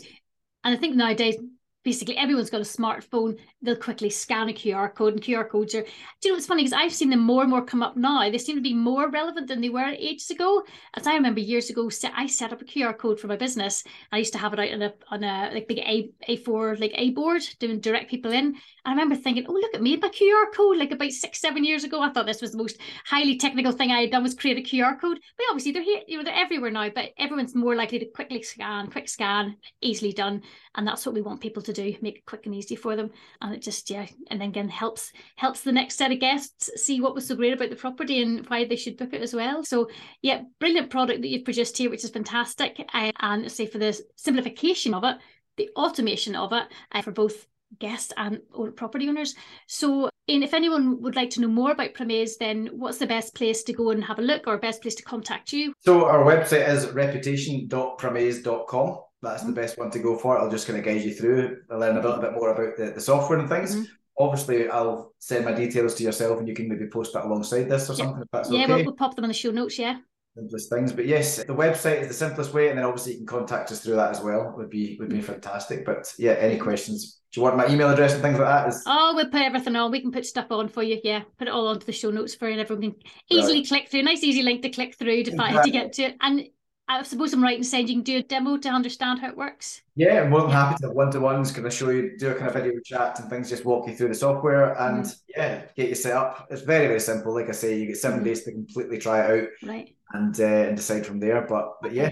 and 0.63 0.75
I 0.75 0.77
think 0.77 0.95
nowadays 0.95 1.37
basically 1.83 2.17
everyone's 2.17 2.49
got 2.49 2.61
a 2.61 2.63
smartphone 2.63 3.37
they'll 3.61 3.75
quickly 3.75 4.09
scan 4.09 4.49
a 4.49 4.53
qr 4.53 4.93
code 4.93 5.13
and 5.13 5.21
qr 5.21 5.47
codes 5.49 5.73
are 5.73 5.81
do 5.81 5.87
you 6.23 6.31
know 6.31 6.35
what's 6.35 6.45
funny 6.45 6.63
because 6.63 6.73
i've 6.73 6.93
seen 6.93 7.09
them 7.09 7.19
more 7.19 7.41
and 7.41 7.49
more 7.49 7.63
come 7.63 7.81
up 7.81 7.95
now 7.95 8.29
they 8.29 8.37
seem 8.37 8.55
to 8.55 8.61
be 8.61 8.73
more 8.73 9.09
relevant 9.09 9.47
than 9.47 9.61
they 9.61 9.69
were 9.69 9.95
ages 9.97 10.29
ago 10.29 10.63
as 10.95 11.07
i 11.07 11.13
remember 11.13 11.39
years 11.39 11.69
ago 11.69 11.89
i 12.15 12.27
set 12.27 12.51
up 12.51 12.61
a 12.61 12.65
qr 12.65 12.97
code 12.97 13.19
for 13.19 13.27
my 13.27 13.37
business 13.37 13.83
i 14.11 14.17
used 14.17 14.33
to 14.33 14.39
have 14.39 14.53
it 14.53 14.59
out 14.59 14.73
on 14.73 14.81
a 14.81 14.93
on 15.09 15.23
a 15.23 15.51
like 15.53 15.67
big 15.67 15.79
a 15.79 16.11
a4 16.27 16.79
like 16.79 16.93
a 16.95 17.11
board 17.11 17.41
doing 17.59 17.79
direct 17.79 18.09
people 18.09 18.31
in 18.31 18.55
I 18.85 18.91
remember 18.91 19.15
thinking, 19.15 19.45
oh, 19.47 19.53
look 19.53 19.75
at 19.75 19.81
me, 19.81 19.97
my 19.97 20.09
QR 20.09 20.51
code, 20.53 20.77
like 20.77 20.91
about 20.91 21.11
six, 21.11 21.39
seven 21.39 21.63
years 21.63 21.83
ago. 21.83 22.01
I 22.01 22.09
thought 22.09 22.25
this 22.25 22.41
was 22.41 22.53
the 22.53 22.57
most 22.57 22.79
highly 23.05 23.37
technical 23.37 23.71
thing 23.71 23.91
I 23.91 24.01
had 24.01 24.11
done 24.11 24.23
was 24.23 24.33
create 24.33 24.57
a 24.57 24.61
QR 24.61 24.99
code. 24.99 25.19
But 25.37 25.45
obviously 25.49 25.73
they're 25.73 25.83
here, 25.83 26.01
you 26.07 26.17
know, 26.17 26.23
they're 26.23 26.33
everywhere 26.33 26.71
now, 26.71 26.89
but 26.89 27.11
everyone's 27.17 27.53
more 27.53 27.75
likely 27.75 27.99
to 27.99 28.05
quickly 28.05 28.41
scan, 28.41 28.89
quick 28.89 29.09
scan, 29.09 29.57
easily 29.81 30.11
done. 30.11 30.41
And 30.75 30.87
that's 30.87 31.05
what 31.05 31.13
we 31.13 31.21
want 31.21 31.41
people 31.41 31.61
to 31.63 31.68
do, 31.73 31.95
make 32.01 32.17
it 32.17 32.25
quick 32.25 32.45
and 32.45 32.55
easy 32.55 32.75
for 32.75 32.95
them. 32.95 33.11
And 33.41 33.53
it 33.53 33.61
just, 33.61 33.89
yeah, 33.89 34.07
and 34.29 34.41
then 34.41 34.49
again 34.49 34.69
helps 34.69 35.11
helps 35.35 35.61
the 35.61 35.71
next 35.71 35.97
set 35.97 36.11
of 36.11 36.19
guests 36.19 36.69
see 36.75 37.01
what 37.01 37.15
was 37.15 37.27
so 37.27 37.35
great 37.35 37.53
about 37.53 37.69
the 37.69 37.75
property 37.75 38.21
and 38.21 38.45
why 38.47 38.65
they 38.65 38.75
should 38.75 38.97
book 38.97 39.13
it 39.13 39.21
as 39.21 39.33
well. 39.33 39.63
So 39.63 39.89
yeah, 40.21 40.41
brilliant 40.59 40.89
product 40.89 41.21
that 41.21 41.27
you've 41.27 41.45
produced 41.45 41.77
here, 41.77 41.89
which 41.89 42.03
is 42.03 42.09
fantastic. 42.09 42.87
Uh, 42.93 43.11
and 43.19 43.51
say 43.51 43.65
for 43.65 43.77
the 43.77 43.99
simplification 44.15 44.93
of 44.93 45.03
it, 45.03 45.17
the 45.57 45.69
automation 45.75 46.35
of 46.35 46.53
it 46.53 46.67
uh, 46.91 47.01
for 47.01 47.11
both 47.11 47.45
guests 47.77 48.11
and 48.17 48.39
property 48.75 49.07
owners. 49.07 49.35
So, 49.67 50.09
and 50.27 50.43
if 50.43 50.55
anyone 50.55 51.01
would 51.01 51.15
like 51.15 51.29
to 51.31 51.41
know 51.41 51.47
more 51.47 51.71
about 51.71 51.93
Pramaze, 51.93 52.37
then 52.39 52.69
what's 52.73 52.97
the 52.97 53.07
best 53.07 53.35
place 53.35 53.63
to 53.63 53.73
go 53.73 53.91
and 53.91 54.03
have 54.03 54.19
a 54.19 54.23
look 54.23 54.47
or 54.47 54.57
best 54.57 54.81
place 54.81 54.95
to 54.95 55.03
contact 55.03 55.53
you? 55.53 55.73
So, 55.79 56.05
our 56.05 56.23
website 56.23 56.67
is 56.67 56.87
reputation.pramaze.com. 56.87 58.97
That's 59.21 59.41
mm-hmm. 59.41 59.53
the 59.53 59.61
best 59.61 59.77
one 59.77 59.91
to 59.91 59.99
go 59.99 60.17
for. 60.17 60.37
I'll 60.37 60.49
just 60.49 60.67
kind 60.67 60.79
of 60.79 60.85
guide 60.85 61.01
you 61.01 61.13
through, 61.13 61.61
and 61.69 61.79
learn 61.79 61.97
a 61.97 62.01
little 62.01 62.21
bit 62.21 62.33
more 62.33 62.51
about 62.51 62.77
the, 62.77 62.91
the 62.91 63.01
software 63.01 63.39
and 63.39 63.49
things. 63.49 63.75
Mm-hmm. 63.75 63.83
Obviously, 64.17 64.69
I'll 64.69 65.13
send 65.19 65.45
my 65.45 65.53
details 65.53 65.95
to 65.95 66.03
yourself 66.03 66.39
and 66.39 66.47
you 66.47 66.53
can 66.53 66.67
maybe 66.67 66.87
post 66.87 67.13
that 67.13 67.25
alongside 67.25 67.69
this 67.69 67.89
or 67.89 67.95
something 67.95 68.21
if 68.21 68.27
that's 68.31 68.51
yeah, 68.51 68.63
okay. 68.63 68.75
we'll, 68.75 68.85
we'll 68.85 68.95
pop 68.95 69.15
them 69.15 69.23
in 69.23 69.29
the 69.29 69.33
show 69.33 69.51
notes, 69.51 69.79
yeah 69.79 69.99
simplest 70.39 70.69
things. 70.69 70.93
But 70.93 71.05
yes, 71.05 71.37
the 71.37 71.55
website 71.55 72.01
is 72.01 72.07
the 72.07 72.13
simplest 72.13 72.53
way, 72.53 72.69
and 72.69 72.77
then 72.77 72.85
obviously 72.85 73.13
you 73.13 73.17
can 73.19 73.27
contact 73.27 73.71
us 73.71 73.81
through 73.81 73.95
that 73.95 74.11
as 74.11 74.21
well. 74.21 74.53
Would 74.57 74.69
be 74.69 74.97
would 74.99 75.09
be 75.09 75.19
mm. 75.19 75.23
fantastic. 75.23 75.85
But 75.85 76.13
yeah, 76.17 76.33
any 76.33 76.57
questions? 76.57 77.21
Do 77.31 77.39
you 77.39 77.43
want 77.43 77.57
my 77.57 77.67
email 77.67 77.89
address 77.89 78.13
and 78.13 78.21
things 78.21 78.39
like 78.39 78.47
that? 78.47 78.69
Is... 78.69 78.83
Oh, 78.87 79.13
we'll 79.15 79.29
put 79.29 79.41
everything 79.41 79.75
on. 79.75 79.91
We 79.91 80.01
can 80.01 80.11
put 80.11 80.25
stuff 80.25 80.51
on 80.51 80.67
for 80.67 80.83
you. 80.83 80.99
Yeah, 81.03 81.21
put 81.37 81.47
it 81.47 81.53
all 81.53 81.67
onto 81.67 81.85
the 81.85 81.91
show 81.91 82.11
notes 82.11 82.35
for 82.35 82.47
you, 82.47 82.53
and 82.53 82.61
everyone 82.61 82.81
can 82.83 82.95
easily 83.29 83.59
right. 83.59 83.67
click 83.67 83.89
through. 83.89 84.03
Nice, 84.03 84.23
easy 84.23 84.43
link 84.43 84.61
to 84.63 84.69
click 84.69 84.95
through 84.97 85.23
to 85.23 85.35
find 85.35 85.63
to 85.63 85.71
get 85.71 85.93
to 85.93 86.03
it. 86.03 86.15
And 86.21 86.47
I 86.89 87.03
suppose 87.03 87.33
I'm 87.33 87.43
right 87.43 87.57
in 87.57 87.63
saying 87.63 87.87
you 87.87 87.93
can 87.95 88.03
do 88.03 88.17
a 88.17 88.23
demo 88.23 88.57
to 88.57 88.69
understand 88.69 89.19
how 89.19 89.27
it 89.29 89.37
works. 89.37 89.83
Yeah, 89.95 90.21
I'm 90.21 90.31
more 90.31 90.41
than 90.41 90.49
happy 90.49 90.75
to 90.79 90.87
have 90.87 90.95
one 90.95 91.11
to 91.11 91.19
ones. 91.19 91.51
Can 91.51 91.63
I 91.63 91.69
show 91.69 91.91
you, 91.91 92.17
do 92.17 92.31
a 92.31 92.33
kind 92.33 92.47
of 92.47 92.53
video 92.55 92.79
chat 92.83 93.19
and 93.19 93.29
things, 93.29 93.47
just 93.47 93.63
walk 93.63 93.87
you 93.87 93.95
through 93.95 94.07
the 94.07 94.15
software 94.15 94.73
and 94.73 95.05
mm. 95.05 95.15
yeah, 95.37 95.61
get 95.75 95.89
you 95.89 95.95
set 95.95 96.13
up. 96.13 96.47
It's 96.49 96.63
very, 96.63 96.87
very 96.87 96.99
simple. 96.99 97.31
Like 97.35 97.47
I 97.47 97.51
say, 97.51 97.77
you 97.77 97.85
get 97.85 97.97
7 97.97 98.19
mm. 98.19 98.23
days 98.23 98.43
to 98.43 98.51
completely 98.51 98.97
try 98.97 99.23
it 99.23 99.39
out. 99.39 99.49
Right. 99.69 99.95
And 100.13 100.39
uh, 100.39 100.43
and 100.43 100.75
decide 100.75 101.05
from 101.05 101.19
there. 101.19 101.45
But 101.47 101.75
but 101.83 101.93
yeah, 101.93 102.09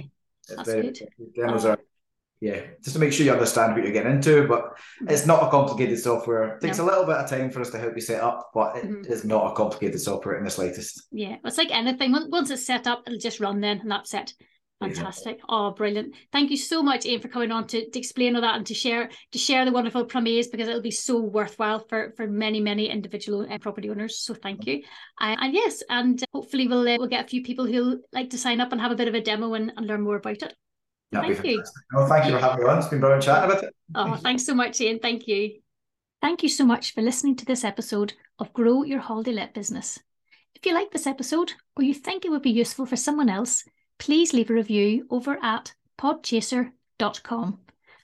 That's 0.47 0.69
very, 0.69 0.91
good. 0.91 1.09
demos 1.35 1.65
oh. 1.65 1.71
are 1.71 1.79
yeah, 2.39 2.61
just 2.83 2.95
to 2.95 2.99
make 2.99 3.11
sure 3.11 3.25
you 3.25 3.31
understand 3.31 3.73
what 3.73 3.83
you're 3.83 3.91
getting 3.91 4.11
into. 4.11 4.47
But 4.47 4.77
mm. 5.01 5.09
it's 5.09 5.25
not 5.25 5.41
a 5.41 5.49
complicated 5.49 5.97
software. 5.99 6.57
It 6.57 6.61
takes 6.61 6.77
no. 6.77 6.83
a 6.83 6.87
little 6.87 7.05
bit 7.05 7.15
of 7.15 7.27
time 7.27 7.49
for 7.49 7.61
us 7.61 7.71
to 7.71 7.79
help 7.79 7.95
you 7.95 8.01
set 8.01 8.21
up, 8.21 8.51
but 8.53 8.77
it 8.77 8.85
mm-hmm. 8.85 9.11
is 9.11 9.25
not 9.25 9.51
a 9.51 9.55
complicated 9.55 9.99
software 9.99 10.37
in 10.37 10.43
the 10.43 10.51
slightest. 10.51 11.07
Yeah, 11.11 11.37
it's 11.43 11.57
like 11.57 11.71
anything. 11.71 12.11
Once 12.29 12.51
it's 12.51 12.63
set 12.65 12.85
up, 12.85 13.03
it'll 13.07 13.17
just 13.17 13.39
run 13.39 13.59
then, 13.59 13.79
and 13.79 13.89
that's 13.89 14.13
it. 14.13 14.33
Fantastic. 14.79 15.39
Oh, 15.49 15.71
brilliant. 15.71 16.13
Thank 16.31 16.51
you 16.51 16.57
so 16.57 16.83
much, 16.83 17.05
Ian, 17.05 17.19
for 17.19 17.29
coming 17.29 17.51
on 17.51 17.65
to, 17.67 17.89
to 17.89 17.99
explain 17.99 18.35
all 18.35 18.41
that 18.41 18.57
and 18.57 18.65
to 18.67 18.75
share 18.75 19.09
to 19.31 19.39
share 19.39 19.65
the 19.65 19.71
wonderful 19.71 20.05
Pramaze 20.05 20.51
because 20.51 20.67
it'll 20.67 20.81
be 20.81 20.91
so 20.91 21.19
worthwhile 21.19 21.79
for, 21.79 22.13
for 22.15 22.27
many, 22.27 22.59
many 22.59 22.87
individual 22.87 23.47
uh, 23.51 23.57
property 23.57 23.89
owners. 23.89 24.19
So 24.19 24.35
thank 24.35 24.67
you. 24.67 24.83
Uh, 25.19 25.35
and 25.39 25.53
yes, 25.53 25.81
and 25.89 26.23
hopefully 26.31 26.67
we'll 26.67 26.87
uh, 26.87 26.97
we'll 26.99 27.07
get 27.07 27.25
a 27.25 27.27
few 27.27 27.41
people 27.41 27.65
who'll 27.65 27.97
like 28.13 28.29
to 28.29 28.37
sign 28.37 28.61
up 28.61 28.71
and 28.71 28.79
have 28.79 28.91
a 28.91 28.95
bit 28.95 29.07
of 29.07 29.15
a 29.15 29.21
demo 29.21 29.55
and, 29.55 29.73
and 29.75 29.87
learn 29.87 30.01
more 30.01 30.17
about 30.17 30.43
it. 30.43 30.53
That'd 31.11 31.37
thank 31.37 31.47
you. 31.47 31.63
Well, 31.93 32.07
thank 32.07 32.25
you 32.25 32.31
for 32.31 32.39
having 32.39 32.63
me 32.63 32.69
on. 32.69 32.77
It's 32.77 32.87
been 32.87 32.99
brilliant 32.99 33.23
chatting 33.23 33.49
about 33.49 33.63
it. 33.63 33.75
Oh, 33.95 34.15
thanks 34.15 34.45
so 34.45 34.53
much, 34.53 34.79
Ian. 34.79 34.99
Thank 34.99 35.27
you. 35.27 35.59
Thank 36.21 36.43
you 36.43 36.49
so 36.49 36.65
much 36.65 36.93
for 36.93 37.01
listening 37.01 37.35
to 37.37 37.45
this 37.45 37.63
episode 37.63 38.13
of 38.37 38.53
Grow 38.53 38.83
Your 38.83 38.99
Holiday 38.99 39.31
Let 39.31 39.53
Business. 39.53 39.97
If 40.53 40.65
you 40.65 40.73
like 40.73 40.91
this 40.91 41.07
episode 41.07 41.53
or 41.75 41.83
you 41.83 41.93
think 41.93 42.25
it 42.25 42.31
would 42.31 42.41
be 42.41 42.51
useful 42.51 42.85
for 42.85 42.95
someone 42.95 43.29
else, 43.29 43.63
please 43.97 44.33
leave 44.33 44.49
a 44.49 44.53
review 44.53 45.07
over 45.09 45.37
at 45.43 45.73
podchaser.com. 45.97 47.59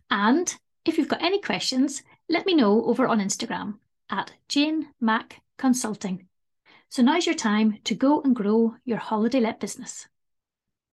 And 0.10 0.56
if 0.86 0.98
you've 0.98 1.08
got 1.08 1.24
any 1.24 1.42
questions, 1.42 2.04
let 2.30 2.46
me 2.46 2.56
know 2.56 2.84
over 2.86 3.08
on 3.08 3.20
Instagram 3.20 3.76
at 4.10 4.32
Jane 4.48 4.90
Mac 5.00 5.42
Consulting. 5.58 6.28
So 6.90 7.02
now's 7.02 7.26
your 7.26 7.36
time 7.36 7.80
to 7.86 7.96
go 7.96 8.22
and 8.22 8.36
grow 8.36 8.76
your 8.86 9.00
holiday 9.00 9.40
let 9.40 9.60
business. 9.60 10.08